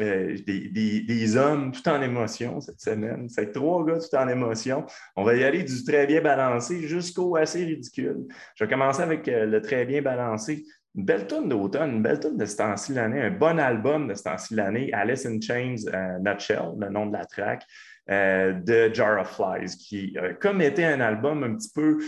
euh, 0.00 0.36
des, 0.46 0.68
des, 0.68 1.00
des, 1.00 1.36
hommes 1.36 1.72
tout 1.72 1.86
en 1.88 2.00
émotion 2.00 2.60
cette 2.60 2.80
semaine. 2.80 3.28
C'est 3.28 3.52
trois 3.52 3.84
gars 3.84 3.98
tout 3.98 4.16
en 4.16 4.28
émotion. 4.28 4.84
On 5.16 5.24
va 5.24 5.34
y 5.34 5.44
aller 5.44 5.62
du 5.62 5.84
très 5.84 6.06
bien 6.06 6.20
balancé 6.20 6.80
jusqu'au 6.86 7.36
assez 7.36 7.64
ridicule. 7.64 8.26
Je 8.54 8.64
vais 8.64 8.70
commencer 8.70 9.02
avec 9.02 9.28
euh, 9.28 9.46
le 9.46 9.60
très 9.60 9.84
bien 9.84 10.02
balancé. 10.02 10.64
Une 10.94 11.04
belle 11.04 11.26
tonne 11.26 11.48
d'automne, 11.48 11.90
une 11.96 12.02
belle 12.02 12.18
tonne 12.18 12.36
de 12.36 12.44
ce 12.44 12.56
temps-ci 12.56 12.94
l'année, 12.94 13.20
un 13.20 13.30
bon 13.30 13.58
album 13.60 14.08
de 14.08 14.14
ce 14.14 14.24
temps-ci 14.24 14.54
l'année, 14.54 14.92
Alice 14.92 15.24
in 15.24 15.40
Chains 15.40 15.76
Nutshell, 16.20 16.72
le 16.78 16.88
nom 16.88 17.06
de 17.06 17.12
la 17.12 17.24
track, 17.24 17.64
de 18.08 18.92
Jar 18.92 19.20
of 19.20 19.30
Flies, 19.36 19.76
qui, 19.76 20.16
comme 20.40 20.60
était 20.60 20.82
un 20.82 21.00
album 21.00 21.44
un 21.44 21.54
petit 21.54 21.70
peu 21.72 21.98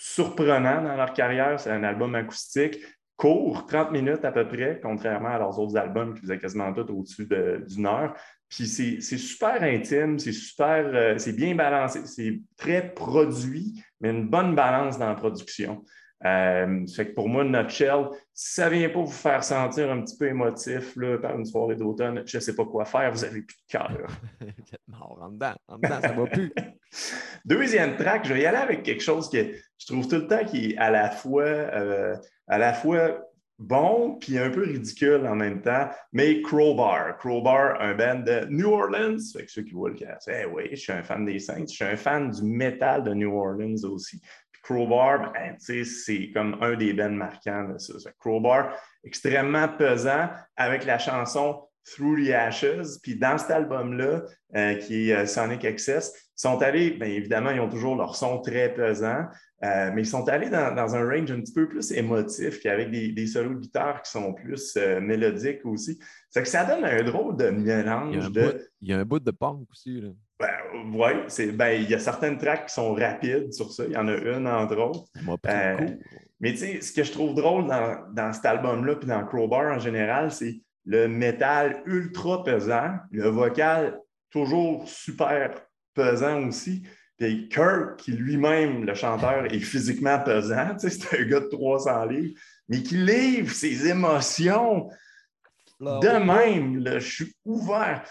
surprenant 0.00 0.82
dans 0.82 0.96
leur 0.96 1.12
carrière. 1.12 1.60
C'est 1.60 1.70
un 1.70 1.84
album 1.84 2.14
acoustique 2.14 2.78
court, 3.20 3.66
30 3.66 3.92
minutes 3.92 4.24
à 4.24 4.32
peu 4.32 4.48
près, 4.48 4.80
contrairement 4.82 5.28
à 5.28 5.38
leurs 5.38 5.58
autres 5.58 5.76
albums 5.76 6.14
qui 6.14 6.22
faisaient 6.22 6.38
quasiment 6.38 6.72
tout 6.72 6.90
au-dessus 6.90 7.28
d'une 7.68 7.86
heure. 7.86 8.14
Puis 8.48 8.66
c'est 8.66 9.00
super 9.00 9.62
intime, 9.62 10.18
c'est 10.18 10.32
super, 10.32 10.86
euh, 10.86 11.18
c'est 11.18 11.34
bien 11.34 11.54
balancé, 11.54 12.00
c'est 12.06 12.40
très 12.56 12.94
produit, 12.94 13.84
mais 14.00 14.08
une 14.08 14.26
bonne 14.26 14.54
balance 14.54 14.98
dans 14.98 15.08
la 15.08 15.14
production. 15.14 15.84
Euh, 16.26 16.86
fait 16.86 17.08
que 17.08 17.14
pour 17.14 17.28
moi, 17.28 17.44
Nutshell, 17.44 18.08
si 18.34 18.54
ça 18.54 18.68
ne 18.68 18.76
vient 18.76 18.90
pas 18.90 19.00
vous 19.00 19.06
faire 19.06 19.42
sentir 19.42 19.90
un 19.90 20.02
petit 20.02 20.16
peu 20.16 20.28
émotif 20.28 20.94
là, 20.96 21.18
par 21.18 21.38
une 21.38 21.46
soirée 21.46 21.76
d'automne, 21.76 22.22
je 22.26 22.36
ne 22.36 22.40
sais 22.40 22.54
pas 22.54 22.64
quoi 22.64 22.84
faire, 22.84 23.10
vous 23.12 23.22
n'avez 23.22 23.42
plus 23.42 23.56
de 23.56 23.78
cœur. 23.78 24.06
mort 24.88 25.18
en 25.22 25.30
dedans, 25.30 25.54
en 25.68 25.78
dedans, 25.78 26.00
ça 26.00 26.12
ne 26.12 26.20
va 26.20 26.26
plus. 26.26 26.52
Deuxième 27.44 27.96
track, 27.96 28.26
je 28.26 28.34
vais 28.34 28.42
y 28.42 28.46
aller 28.46 28.58
avec 28.58 28.82
quelque 28.82 29.02
chose 29.02 29.30
que 29.30 29.38
je 29.78 29.86
trouve 29.86 30.06
tout 30.08 30.16
le 30.16 30.26
temps 30.26 30.44
qui 30.44 30.72
est 30.72 30.76
à 30.76 30.90
la 30.90 31.10
fois, 31.10 31.42
euh, 31.42 32.16
à 32.48 32.58
la 32.58 32.74
fois 32.74 33.22
bon 33.60 34.16
puis 34.18 34.38
un 34.38 34.50
peu 34.50 34.64
ridicule 34.64 35.26
en 35.26 35.36
même 35.36 35.60
temps, 35.62 35.88
mais 36.12 36.42
Crowbar. 36.42 37.16
Crowbar, 37.18 37.80
un 37.80 37.94
band 37.94 38.20
de 38.20 38.46
New 38.50 38.72
Orleans. 38.72 39.18
Fait 39.32 39.44
que 39.44 39.50
ceux 39.52 39.62
qui 39.62 39.72
voient 39.72 39.90
le 39.90 39.96
cas, 39.96 40.18
eh 40.28 40.46
oui, 40.46 40.68
je 40.72 40.76
suis 40.76 40.92
un 40.92 41.02
fan 41.02 41.24
des 41.24 41.38
Saints, 41.38 41.66
je 41.68 41.74
suis 41.74 41.84
un 41.84 41.96
fan 41.96 42.30
du 42.30 42.42
métal 42.42 43.04
de 43.04 43.14
New 43.14 43.32
Orleans 43.32 43.84
aussi. 43.84 44.20
Crowbar, 44.62 45.32
ben, 45.32 45.56
c'est 45.58 46.30
comme 46.32 46.58
un 46.60 46.74
des 46.76 46.92
bands 46.92 47.10
marquants 47.10 47.64
de 47.64 47.78
ça. 47.78 48.10
Crowbar, 48.18 48.76
extrêmement 49.04 49.68
pesant 49.68 50.28
avec 50.56 50.84
la 50.84 50.98
chanson 50.98 51.66
Through 51.84 52.24
the 52.24 52.30
Ashes. 52.30 52.98
Puis 53.02 53.16
dans 53.16 53.38
cet 53.38 53.50
album-là, 53.50 54.22
euh, 54.56 54.74
qui 54.74 55.10
est 55.10 55.16
euh, 55.16 55.26
Sonic 55.26 55.64
Excess, 55.64 56.12
ils 56.14 56.40
sont 56.40 56.60
allés, 56.62 56.92
bien 56.92 57.08
évidemment, 57.08 57.50
ils 57.50 57.60
ont 57.60 57.68
toujours 57.68 57.96
leur 57.96 58.16
son 58.16 58.40
très 58.40 58.72
pesant, 58.72 59.24
euh, 59.62 59.90
mais 59.94 60.02
ils 60.02 60.06
sont 60.06 60.28
allés 60.28 60.48
dans, 60.48 60.94
un 60.94 61.04
range 61.04 61.30
un 61.30 61.40
petit 61.40 61.52
peu 61.52 61.68
plus 61.68 61.92
émotif, 61.92 62.60
puis 62.60 62.68
avec 62.68 62.90
des, 62.90 63.12
des 63.12 63.26
solos 63.26 63.54
de 63.54 63.60
guitare 63.60 64.02
qui 64.02 64.10
sont 64.10 64.32
plus 64.32 64.76
mélodiques 65.00 65.64
aussi. 65.64 65.98
que 66.34 66.44
ça 66.44 66.64
donne 66.64 66.84
un 66.84 67.02
drôle 67.02 67.36
de 67.36 67.50
mélange. 67.50 68.14
Il 68.14 68.20
y 68.20 68.22
a 68.22 68.26
un, 68.26 68.30
de... 68.30 68.42
bout, 68.42 68.58
il 68.80 68.88
y 68.88 68.92
a 68.92 68.98
un 68.98 69.04
bout 69.04 69.20
de 69.20 69.30
punk 69.30 69.68
aussi. 69.70 70.00
Là. 70.00 70.08
Ben, 70.40 70.48
oui, 70.72 71.52
ben, 71.52 71.82
il 71.82 71.90
y 71.90 71.94
a 71.94 71.98
certaines 71.98 72.38
tracks 72.38 72.66
qui 72.66 72.72
sont 72.72 72.94
rapides 72.94 73.52
sur 73.52 73.70
ça. 73.70 73.84
Il 73.86 73.92
y 73.92 73.96
en 73.96 74.08
a 74.08 74.14
une, 74.14 74.46
entre 74.46 74.78
autres. 74.78 75.04
Euh, 75.46 75.86
mais 76.40 76.52
tu 76.52 76.58
sais, 76.58 76.80
ce 76.80 76.92
que 76.94 77.04
je 77.04 77.12
trouve 77.12 77.34
drôle 77.34 77.66
dans, 77.66 78.10
dans 78.14 78.32
cet 78.32 78.46
album-là, 78.46 78.96
puis 78.96 79.06
dans 79.06 79.22
Crowbar 79.26 79.76
en 79.76 79.78
général, 79.78 80.30
c'est 80.30 80.62
le 80.84 81.08
métal 81.08 81.82
ultra 81.86 82.42
pesant, 82.44 82.96
le 83.10 83.28
vocal 83.28 83.98
toujours 84.30 84.88
super 84.88 85.54
pesant 85.94 86.48
aussi. 86.48 86.82
Puis 87.18 87.48
Kirk, 87.48 87.98
qui 87.98 88.12
lui-même, 88.12 88.84
le 88.84 88.94
chanteur, 88.94 89.44
est 89.52 89.60
physiquement 89.60 90.18
pesant, 90.20 90.76
c'est 90.78 91.20
un 91.20 91.24
gars 91.24 91.40
de 91.40 91.48
300 91.48 92.06
livres, 92.06 92.40
mais 92.68 92.82
qui 92.82 92.96
livre 92.96 93.52
ses 93.52 93.88
émotions 93.88 94.88
de 95.80 96.24
même, 96.24 96.82
je 96.86 96.98
suis 96.98 97.34
ouvert. 97.44 98.04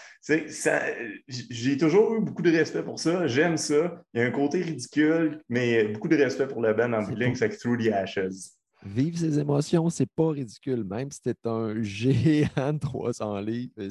J'ai 1.28 1.76
toujours 1.76 2.14
eu 2.14 2.20
beaucoup 2.20 2.42
de 2.42 2.50
respect 2.50 2.82
pour 2.82 2.98
ça. 2.98 3.28
J'aime 3.28 3.56
ça. 3.56 4.02
Il 4.12 4.20
y 4.20 4.24
a 4.24 4.26
un 4.26 4.32
côté 4.32 4.60
ridicule, 4.60 5.40
mais 5.48 5.84
beaucoup 5.84 6.08
de 6.08 6.16
respect 6.16 6.48
pour 6.48 6.62
le 6.62 6.74
band 6.74 6.92
en 6.92 7.02
bilingue, 7.02 7.36
c'est 7.36 7.48
Through 7.50 7.78
the 7.78 7.92
Ashes. 7.92 8.59
Vivre 8.84 9.18
ses 9.18 9.38
émotions, 9.38 9.90
c'est 9.90 10.10
pas 10.10 10.30
ridicule, 10.30 10.84
même 10.84 11.10
si 11.10 11.20
c'était 11.22 11.48
un 11.48 11.82
géant 11.82 12.72
de 12.72 12.78
300 12.78 13.40
livres 13.40 13.88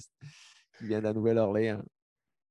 qui 0.78 0.86
vient 0.86 1.00
de 1.00 1.04
la 1.04 1.14
Nouvelle-Orléans. 1.14 1.84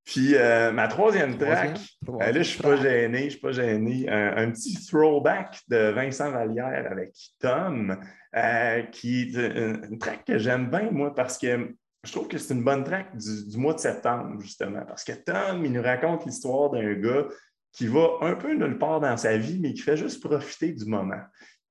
Puis 0.09 0.37
euh, 0.37 0.73
ma 0.73 0.89
troisième 0.89 1.37
track, 1.37 1.79
euh, 2.09 2.19
là, 2.19 2.33
je 2.33 2.39
ne 2.39 2.43
suis 2.43 2.63
pas 2.63 2.77
gêné, 2.77 3.25
je 3.25 3.31
suis 3.31 3.41
pas 3.41 3.53
gêné. 3.53 4.09
Un, 4.09 4.51
petit 4.51 4.75
throwback 4.87 5.61
de 5.69 5.91
Vincent 5.91 6.31
Vallière 6.31 6.89
avec 6.91 7.13
Tom, 7.39 7.95
euh, 8.35 8.83
qui 8.85 9.21
est 9.21 9.35
une, 9.35 9.99
track 9.99 10.25
que 10.25 10.39
j'aime 10.39 10.71
bien, 10.71 10.91
moi, 10.91 11.15
parce 11.15 11.37
que 11.37 11.75
je 12.05 12.13
trouve 12.13 12.27
que 12.27 12.39
c'est 12.39 12.55
une 12.55 12.65
bonne 12.65 12.85
track 12.85 13.15
du, 13.19 13.59
mois 13.59 13.75
de 13.75 13.81
septembre, 13.81 14.41
justement. 14.41 14.83
Parce 14.87 15.05
que 15.05 15.13
Tom, 15.13 15.63
il 15.67 15.73
nous 15.73 15.83
raconte 15.83 16.25
l'histoire 16.25 16.71
d'un 16.71 16.95
gars 16.95 17.27
qui 17.73 17.87
va 17.87 18.09
un 18.23 18.35
peu 18.35 18.55
nulle 18.55 18.79
part 18.79 19.01
dans 19.01 19.17
sa 19.19 19.37
vie, 19.37 19.59
mais 19.61 19.75
qui 19.75 19.83
fait 19.83 19.99
juste 19.99 20.23
profiter 20.25 20.73
du 20.73 20.87
moment. 20.87 21.21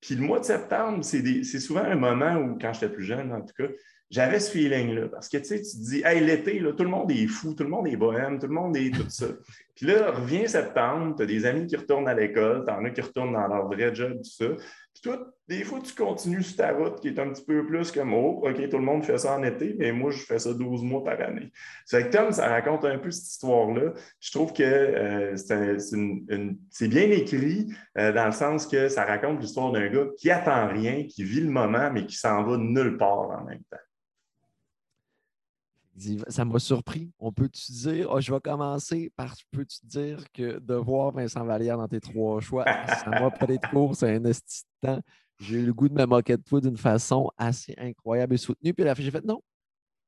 Puis 0.02 0.16
le 0.16 0.22
mois 0.22 0.40
de 0.40 0.46
septembre, 0.46 1.04
c'est 1.04 1.44
souvent 1.60 1.84
un 1.84 1.96
moment 1.96 2.36
où, 2.38 2.58
quand 2.60 2.72
j'étais 2.74 2.90
plus 2.90 3.04
jeune, 3.04 3.32
en 3.32 3.42
tout 3.42 3.54
cas, 3.58 3.72
j'avais 4.10 4.40
ce 4.40 4.52
feeling-là. 4.52 5.10
Parce 5.10 5.28
que 5.28 5.38
tu 5.38 5.46
sais, 5.46 5.62
tu 5.62 5.72
te 5.72 5.90
dis, 5.90 6.02
hey, 6.06 6.24
l'été, 6.24 6.60
tout 6.60 6.84
le 6.84 6.90
monde 6.90 7.12
est 7.12 7.28
fou, 7.28 7.54
tout 7.54 7.64
le 7.64 7.70
monde 7.70 7.88
est 7.88 7.98
bohème, 7.98 8.40
tout 8.40 8.48
le 8.48 8.54
monde 8.54 8.78
est 8.78 8.92
tout 8.92 9.10
ça. 9.10 9.28
Puis 9.78 9.86
là, 9.86 10.10
revient 10.10 10.50
septembre, 10.50 11.14
tu 11.16 11.22
as 11.22 11.26
des 11.28 11.46
amis 11.46 11.68
qui 11.68 11.76
retournent 11.76 12.08
à 12.08 12.16
l'école, 12.16 12.66
tu 12.66 12.74
en 12.74 12.84
as 12.84 12.90
qui 12.90 13.02
retournent 13.02 13.34
dans 13.34 13.48
leur 13.48 13.68
vrai 13.68 13.94
job, 13.94 14.14
tout 14.14 14.24
ça. 14.24 14.48
Puis 14.92 15.04
toi, 15.04 15.28
des 15.48 15.64
fois, 15.64 15.80
tu 15.82 15.94
continues 15.94 16.42
sur 16.42 16.58
ta 16.58 16.72
route 16.72 17.00
qui 17.00 17.10
est 17.10 17.20
un 17.20 17.30
petit 17.30 17.46
peu 17.46 17.64
plus 17.64 17.92
comme, 17.92 18.12
oh, 18.12 18.42
OK, 18.44 18.70
tout 18.70 18.78
le 18.78 18.84
monde 18.84 19.06
fait 19.06 19.20
ça 19.20 19.38
en 19.38 19.44
été, 19.44 19.76
mais 19.78 19.92
moi, 19.92 20.10
je 20.10 20.18
fais 20.18 20.40
ça 20.40 20.52
12 20.52 20.82
mois 20.82 21.04
par 21.04 21.22
année. 21.22 21.52
C'est 21.86 22.10
que 22.10 22.18
Tom, 22.18 22.32
ça 22.32 22.48
raconte 22.48 22.86
un 22.86 22.98
peu 22.98 23.12
cette 23.12 23.30
histoire-là. 23.30 23.94
Je 24.20 24.32
trouve 24.32 24.52
que 24.52 24.64
euh, 24.64 25.36
c'est 26.72 26.88
bien 26.88 27.12
écrit 27.12 27.68
euh, 28.00 28.12
dans 28.12 28.26
le 28.26 28.32
sens 28.32 28.66
que 28.66 28.90
ça 28.90 29.06
raconte 29.06 29.40
l'histoire 29.42 29.72
d'un 29.72 29.90
gars 29.90 30.08
qui 30.18 30.32
attend 30.32 30.70
rien, 30.70 31.04
qui 31.08 31.24
vit 31.24 31.42
le 31.42 31.52
moment, 31.52 31.92
mais 31.94 32.08
qui 32.08 32.16
s'en 32.16 32.42
va 32.42 32.58
nulle 32.58 32.98
part 32.98 33.30
en 33.30 33.44
même 33.44 33.62
temps 33.70 33.78
ça 36.28 36.46
m'a 36.46 36.60
surpris. 36.60 37.12
On 37.20 37.32
peut-tu 37.32 37.72
dire, 37.72 38.08
oh, 38.12 38.22
je 38.22 38.32
vais 38.32 38.40
commencer 38.40 39.12
par, 39.16 39.36
peux-tu 39.52 39.86
dire 39.86 40.24
que 40.32 40.60
de 40.60 40.76
voir 40.76 41.12
Vincent 41.12 41.44
Vallière 41.44 41.78
dans 41.78 41.88
tes 41.88 42.00
trois 42.00 42.40
choix, 42.40 42.66
ça 42.88 43.10
m'a 43.10 43.32
pris 43.32 43.58
de 43.58 43.68
court, 43.68 43.96
c'est 43.96 44.16
un 44.16 44.24
esti 44.26 44.64
temps. 44.82 45.02
J'ai 45.40 45.58
eu 45.58 45.66
le 45.66 45.74
goût 45.74 45.88
de 45.90 45.94
me 45.94 46.06
moquer 46.06 46.38
de 46.38 46.42
toi 46.42 46.62
d'une 46.62 46.78
façon 46.78 47.30
assez 47.38 47.76
incroyable 47.78 48.34
et 48.36 48.38
soutenue. 48.38 48.74
Puis 48.74 48.86
j'ai 48.98 49.12
fait 49.12 49.26
non, 49.26 49.42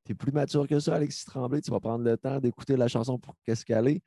tu 0.04 0.12
es 0.12 0.14
plus 0.14 0.32
mature 0.32 0.66
que 0.66 0.80
ça, 0.80 0.94
Alexis 0.96 1.24
Tremblay. 1.24 1.60
Tu 1.60 1.70
vas 1.70 1.80
prendre 1.80 2.04
le 2.04 2.16
temps 2.16 2.40
d'écouter 2.40 2.76
la 2.76 2.88
chanson 2.88 3.18
pour 3.18 3.34
qu'est-ce 3.44 3.64
qu'elle 3.64 3.88
est. 3.88 4.02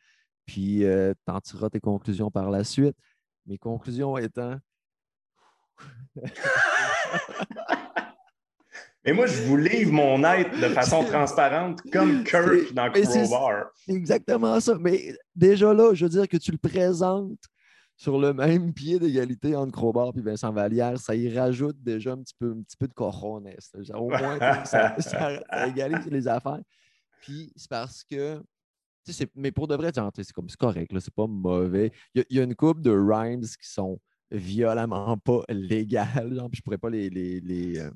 Puis 0.46 0.84
euh, 0.84 1.13
tu 1.26 1.32
en 1.34 1.39
tireras 1.39 1.69
tes 1.69 1.80
conclusions 1.80 2.30
par 2.30 2.50
la 2.50 2.63
suite. 2.63 2.98
Mes 3.46 3.58
conclusions 3.58 4.17
étant. 4.17 4.58
Mais 9.06 9.12
moi, 9.13 9.26
je 9.26 9.42
vous 9.44 9.58
livre 9.58 9.92
mon 9.92 10.24
être 10.24 10.60
de 10.60 10.70
façon 10.70 11.04
transparente, 11.08 11.82
comme 11.92 12.24
Kirk 12.24 12.74
dans 12.74 12.89
Crowbar. 12.92 13.66
Exactement 13.88 14.60
ça. 14.60 14.78
Mais 14.80 15.13
déjà 15.36 15.74
là, 15.74 15.94
je 15.94 16.06
veux 16.06 16.10
dire 16.10 16.28
que 16.28 16.38
tu 16.38 16.52
le 16.52 16.58
présentes 16.58 17.39
sur 17.96 18.20
le 18.20 18.34
même 18.34 18.74
pied 18.74 19.00
d'égalité 19.00 19.56
entre 19.56 19.72
Crowbar 19.72 20.12
et 20.18 20.22
Vincent 20.22 20.52
Vallière, 20.52 20.98
ça 21.00 21.16
y 21.16 21.34
rajoute 21.34 21.78
déjà 21.82 22.13
un 22.13 22.22
petit 22.22 22.34
peu, 22.38 22.52
un 22.52 22.62
petit 22.62 22.78
peu 22.78 22.88
de 22.88 22.94
cojones. 22.94 23.50
Au 23.94 24.10
moins, 24.10 24.39
ça, 24.66 24.96
égalise 25.68 26.06
les 26.08 26.28
affaires. 26.28 26.62
Puis 27.22 27.52
c'est 27.56 27.70
parce 27.70 28.04
que 28.04 28.42
mais 29.36 29.52
pour 29.52 29.68
de 29.68 29.76
vrai, 29.76 29.92
c'est 29.94 30.32
comme 30.32 30.48
c'est 30.48 30.58
correct, 30.58 30.92
c'est 31.00 31.13
pas 31.13 31.28
mauvais. 31.28 31.92
Il 32.13 32.26
y, 32.30 32.39
a 32.39 32.44
une 32.44 32.56
couple 32.56 32.82
de 32.82 32.92
rhymes 32.92 33.42
qui 33.42 33.70
sont 33.70 34.00
violemment 34.32 35.18
pas 35.18 35.42
légales. 35.50 36.34
Genre, 36.34 36.50
je 36.54 36.62
pourrais 36.62 36.78
pas 36.78 36.89
les, 36.89 37.10
les, 37.10 37.80
euh, 37.80 37.92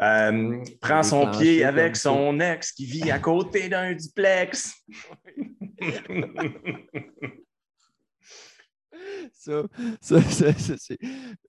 euh, 0.00 0.62
prend 0.80 1.02
son 1.02 1.30
pied 1.30 1.64
avec 1.64 1.96
son 1.96 2.38
ex 2.40 2.72
qui 2.72 2.86
vit 2.86 3.10
à 3.10 3.18
côté 3.18 3.68
d'un 3.68 3.94
duplex. 3.94 4.74
ça, 9.32 9.62
ça, 10.00 10.18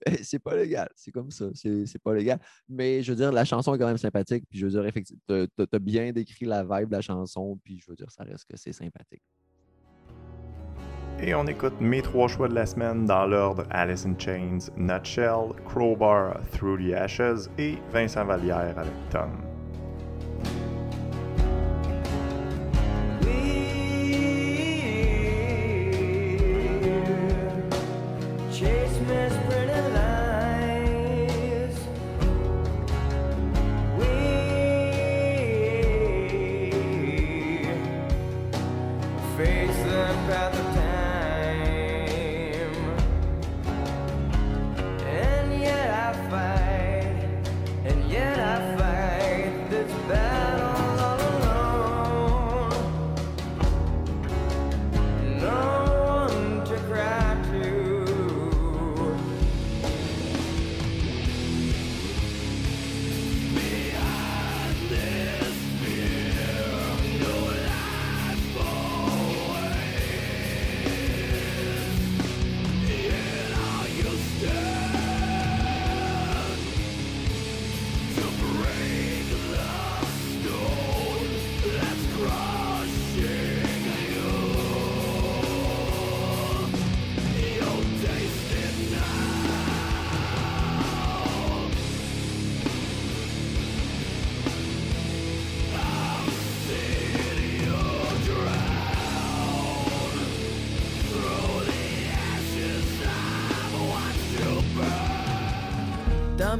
eh, 0.06 0.24
c'est 0.24 0.38
pas 0.38 0.56
légal. 0.56 0.88
C'est 0.96 1.10
comme 1.10 1.30
ça. 1.30 1.46
C'est 1.54 2.02
pas 2.02 2.14
légal. 2.14 2.40
Mais 2.68 3.02
je 3.02 3.12
veux 3.12 3.16
dire, 3.16 3.32
la 3.32 3.44
chanson 3.44 3.74
est 3.74 3.78
quand 3.78 3.86
même 3.86 3.98
sympathique. 3.98 4.44
Puis 4.48 4.58
je 4.58 4.66
veux 4.66 4.72
dire, 4.72 4.86
effectivement, 4.86 5.22
tu 5.28 5.64
as 5.72 5.78
bien 5.78 6.12
décrit 6.12 6.46
la 6.46 6.62
vibe 6.62 6.88
de 6.88 6.96
la 6.96 7.02
chanson. 7.02 7.58
Puis 7.64 7.78
je 7.78 7.90
veux 7.90 7.96
dire, 7.96 8.10
ça 8.10 8.24
reste 8.24 8.46
que 8.46 8.56
c'est 8.56 8.72
sympathique. 8.72 9.22
Et 11.22 11.34
on 11.34 11.46
écoute 11.46 11.74
mes 11.80 12.00
trois 12.00 12.28
choix 12.28 12.48
de 12.48 12.54
la 12.54 12.64
semaine 12.64 13.04
dans 13.04 13.26
l'ordre 13.26 13.64
Alice 13.70 14.06
in 14.06 14.14
Chains, 14.18 14.70
Nutshell, 14.76 15.52
Crowbar, 15.66 16.38
Through 16.52 16.78
the 16.78 16.94
Ashes 16.94 17.50
et 17.58 17.76
Vincent 17.92 18.24
Vallière 18.24 18.74
avec 18.78 18.92
Tom. 19.10 19.49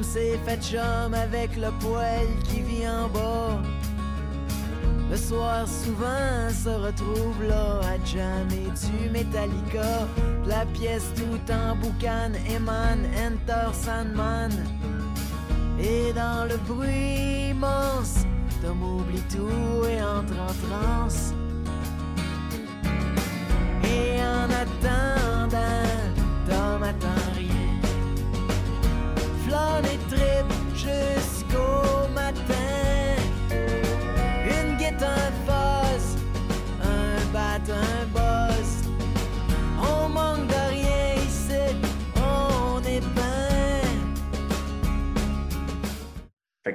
Tom 0.01 0.09
s'est 0.09 0.39
fait 0.47 0.63
chum 0.63 1.13
avec 1.13 1.57
le 1.57 1.71
poêle 1.79 2.29
qui 2.45 2.63
vit 2.63 2.89
en 2.89 3.09
bas. 3.09 3.61
Le 5.11 5.17
soir, 5.17 5.67
souvent, 5.67 6.49
se 6.51 6.71
retrouve 6.71 7.43
là 7.43 7.81
à 7.81 8.07
jammer 8.07 8.71
du 8.81 9.11
Metallica. 9.11 10.07
La 10.47 10.65
pièce 10.67 11.13
tout 11.17 11.53
en 11.53 11.77
boucan 11.77 12.33
émane 12.49 13.07
Enter 13.15 13.75
Sandman. 13.75 14.51
Et 15.79 16.13
dans 16.15 16.49
le 16.49 16.57
bruit 16.67 17.51
immense, 17.51 18.25
Tom 18.63 18.83
oublie 18.83 19.23
tout 19.29 19.87
et 19.87 20.03
entre 20.03 20.35
en 20.41 20.55
transe. 20.69 21.35
Et 23.85 24.19
en 24.23 24.45
attendant, 24.45 25.20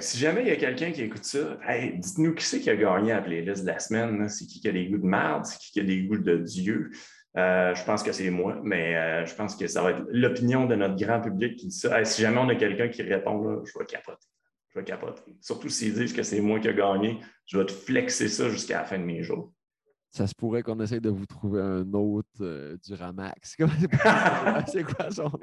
Si 0.02 0.18
jamais 0.18 0.42
il 0.42 0.48
y 0.48 0.52
a 0.52 0.56
quelqu'un 0.56 0.92
qui 0.92 1.02
écoute 1.02 1.26
ça, 1.26 1.58
dites-nous 1.96 2.34
qui 2.34 2.46
c'est 2.46 2.60
qui 2.60 2.70
a 2.70 2.76
gagné 2.76 3.12
la 3.12 3.22
playlist 3.22 3.64
de 3.64 3.68
la 3.68 3.80
semaine. 3.80 4.28
C'est 4.30 4.46
qui 4.46 4.60
qui 4.60 4.68
a 4.68 4.72
des 4.72 4.88
goûts 4.88 4.98
de 4.98 5.06
merde? 5.06 5.46
C'est 5.46 5.58
qui 5.58 5.72
qui 5.72 5.80
a 5.80 5.84
des 5.84 6.04
goûts 6.04 6.18
de 6.18 6.38
Dieu? 6.38 6.92
Euh, 7.38 7.76
je 7.76 7.84
pense 7.84 8.02
que 8.02 8.14
c'est 8.14 8.30
moi, 8.30 8.60
mais 8.64 8.96
euh, 8.96 9.26
je 9.26 9.36
pense 9.36 9.56
que 9.56 9.68
ça 9.68 9.82
va 9.82 9.92
être 9.92 10.04
l'opinion 10.10 10.66
de 10.66 10.76
notre 10.76 10.96
grand 10.96 11.20
public 11.20 11.58
qui 11.58 11.68
dit 11.68 11.76
ça. 11.76 12.04
Si 12.06 12.22
jamais 12.22 12.38
on 12.38 12.48
a 12.48 12.56
quelqu'un 12.56 12.88
qui 12.88 13.02
répond, 13.02 13.42
là, 13.42 13.62
je 13.66 13.78
vais 13.78 13.86
capoter. 13.86 14.28
Je 14.70 14.80
vais 14.80 14.86
capoter. 14.86 15.22
Surtout 15.42 15.70
s'ils 15.70 15.94
disent 15.94 16.14
que 16.14 16.24
c'est 16.24 16.40
moi 16.40 16.60
qui 16.60 16.70
ai 16.70 16.74
gagné, 16.74 17.20
je 17.46 17.58
vais 17.58 17.66
te 17.66 17.74
flexer 17.74 18.30
ça 18.30 18.50
jusqu'à 18.50 18.80
la 18.80 18.86
fin 18.86 18.98
de 18.98 19.04
mes 19.04 19.22
jours. 19.22 19.52
Ça 20.16 20.28
se 20.28 20.34
pourrait 20.34 20.64
qu'on 20.64 20.80
essaye 20.80 21.02
de 21.02 21.10
vous 21.10 21.26
trouver 21.26 21.62
un 21.62 21.92
autre 21.92 22.30
euh, 22.40 22.78
du 22.88 22.94
Ramax. 22.94 23.58
C'est 24.68 24.84
quoi 24.84 25.12
son 25.12 25.24
nom? 25.24 25.40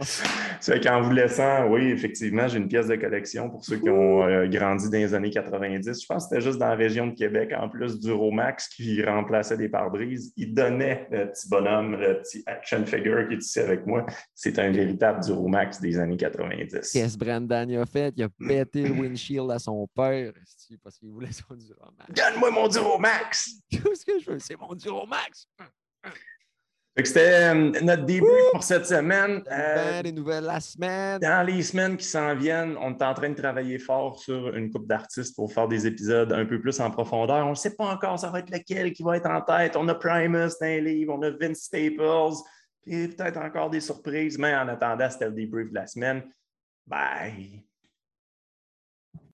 C'est 0.60 0.82
qu'en 0.82 1.02
vous 1.02 1.10
laissant, 1.10 1.68
oui, 1.68 1.90
effectivement, 1.90 2.48
j'ai 2.48 2.56
une 2.56 2.68
pièce 2.68 2.86
de 2.86 2.96
collection 2.96 3.50
pour 3.50 3.62
ceux 3.62 3.76
qui 3.76 3.90
ont 3.90 4.22
euh, 4.22 4.46
grandi 4.46 4.88
dans 4.88 4.96
les 4.96 5.12
années 5.12 5.28
90. 5.28 6.00
Je 6.00 6.06
pense 6.06 6.24
que 6.24 6.30
c'était 6.30 6.40
juste 6.40 6.58
dans 6.58 6.68
la 6.68 6.74
région 6.74 7.06
de 7.06 7.12
Québec, 7.12 7.52
en 7.54 7.68
plus 7.68 8.00
du 8.00 8.12
Romax 8.12 8.68
qui 8.68 9.04
remplaçait 9.04 9.58
des 9.58 9.68
pare-brises. 9.68 10.32
Il 10.38 10.54
donnait 10.54 11.06
le 11.10 11.30
petit 11.30 11.50
bonhomme, 11.50 11.96
le 11.96 12.22
petit 12.22 12.42
action 12.46 12.86
figure 12.86 13.28
qui 13.28 13.34
est 13.34 13.44
ici 13.44 13.60
avec 13.60 13.86
moi. 13.86 14.06
C'est 14.34 14.58
un 14.58 14.70
véritable 14.70 15.22
du 15.22 15.32
Romax 15.32 15.82
des 15.82 15.98
années 15.98 16.16
90. 16.16 16.90
Qu'est-ce 16.90 17.18
que 17.18 17.22
Brandon 17.22 17.78
a 17.78 17.84
fait? 17.84 18.14
Il 18.16 18.22
a 18.22 18.30
pété 18.30 18.84
le 18.84 18.92
windshield 18.92 19.50
à 19.50 19.58
son 19.58 19.86
père 19.94 20.32
parce 20.82 20.98
qu'il 20.98 21.10
voulait 21.10 21.32
son 21.32 21.54
Duramax. 21.54 22.10
Donne-moi 22.10 22.50
mon 22.50 22.68
Duromax! 22.68 23.60
Tout 23.70 23.94
ce 23.94 24.04
que 24.04 24.18
je 24.18 24.30
veux, 24.30 24.38
mon 24.62 24.74
Duramax! 24.74 25.48
Fait 26.94 27.02
que 27.02 27.08
C'était 27.08 27.54
euh, 27.54 27.72
notre 27.82 28.04
début 28.04 28.26
pour 28.52 28.62
cette 28.62 28.84
semaine. 28.84 29.42
Euh, 29.50 30.02
des 30.02 30.12
nouvelles 30.12 30.44
la 30.44 30.60
semaine. 30.60 31.18
Dans 31.20 31.46
les 31.46 31.62
semaines 31.62 31.96
qui 31.96 32.04
s'en 32.04 32.34
viennent, 32.34 32.76
on 32.78 32.90
est 32.90 33.02
en 33.02 33.14
train 33.14 33.30
de 33.30 33.34
travailler 33.34 33.78
fort 33.78 34.18
sur 34.18 34.54
une 34.54 34.70
coupe 34.70 34.86
d'artistes 34.86 35.34
pour 35.34 35.50
faire 35.50 35.68
des 35.68 35.86
épisodes 35.86 36.30
un 36.32 36.44
peu 36.44 36.60
plus 36.60 36.78
en 36.80 36.90
profondeur. 36.90 37.46
On 37.46 37.50
ne 37.50 37.54
sait 37.54 37.74
pas 37.74 37.86
encore 37.86 38.18
ça 38.18 38.28
va 38.30 38.40
être 38.40 38.50
lequel 38.50 38.92
qui 38.92 39.02
va 39.02 39.16
être 39.16 39.30
en 39.30 39.40
tête. 39.40 39.74
On 39.76 39.88
a 39.88 39.94
Primus 39.94 40.50
dans 40.60 40.66
les 40.66 40.82
livres, 40.82 41.14
on 41.16 41.22
a 41.22 41.30
Vince 41.30 41.60
Staples, 41.60 42.42
puis 42.82 43.08
peut-être 43.08 43.38
encore 43.38 43.70
des 43.70 43.80
surprises, 43.80 44.36
mais 44.36 44.54
en 44.54 44.68
attendant, 44.68 45.08
c'était 45.08 45.26
le 45.26 45.32
débrief 45.32 45.70
de 45.70 45.74
la 45.74 45.86
semaine. 45.86 46.22
Bye! 46.86 47.64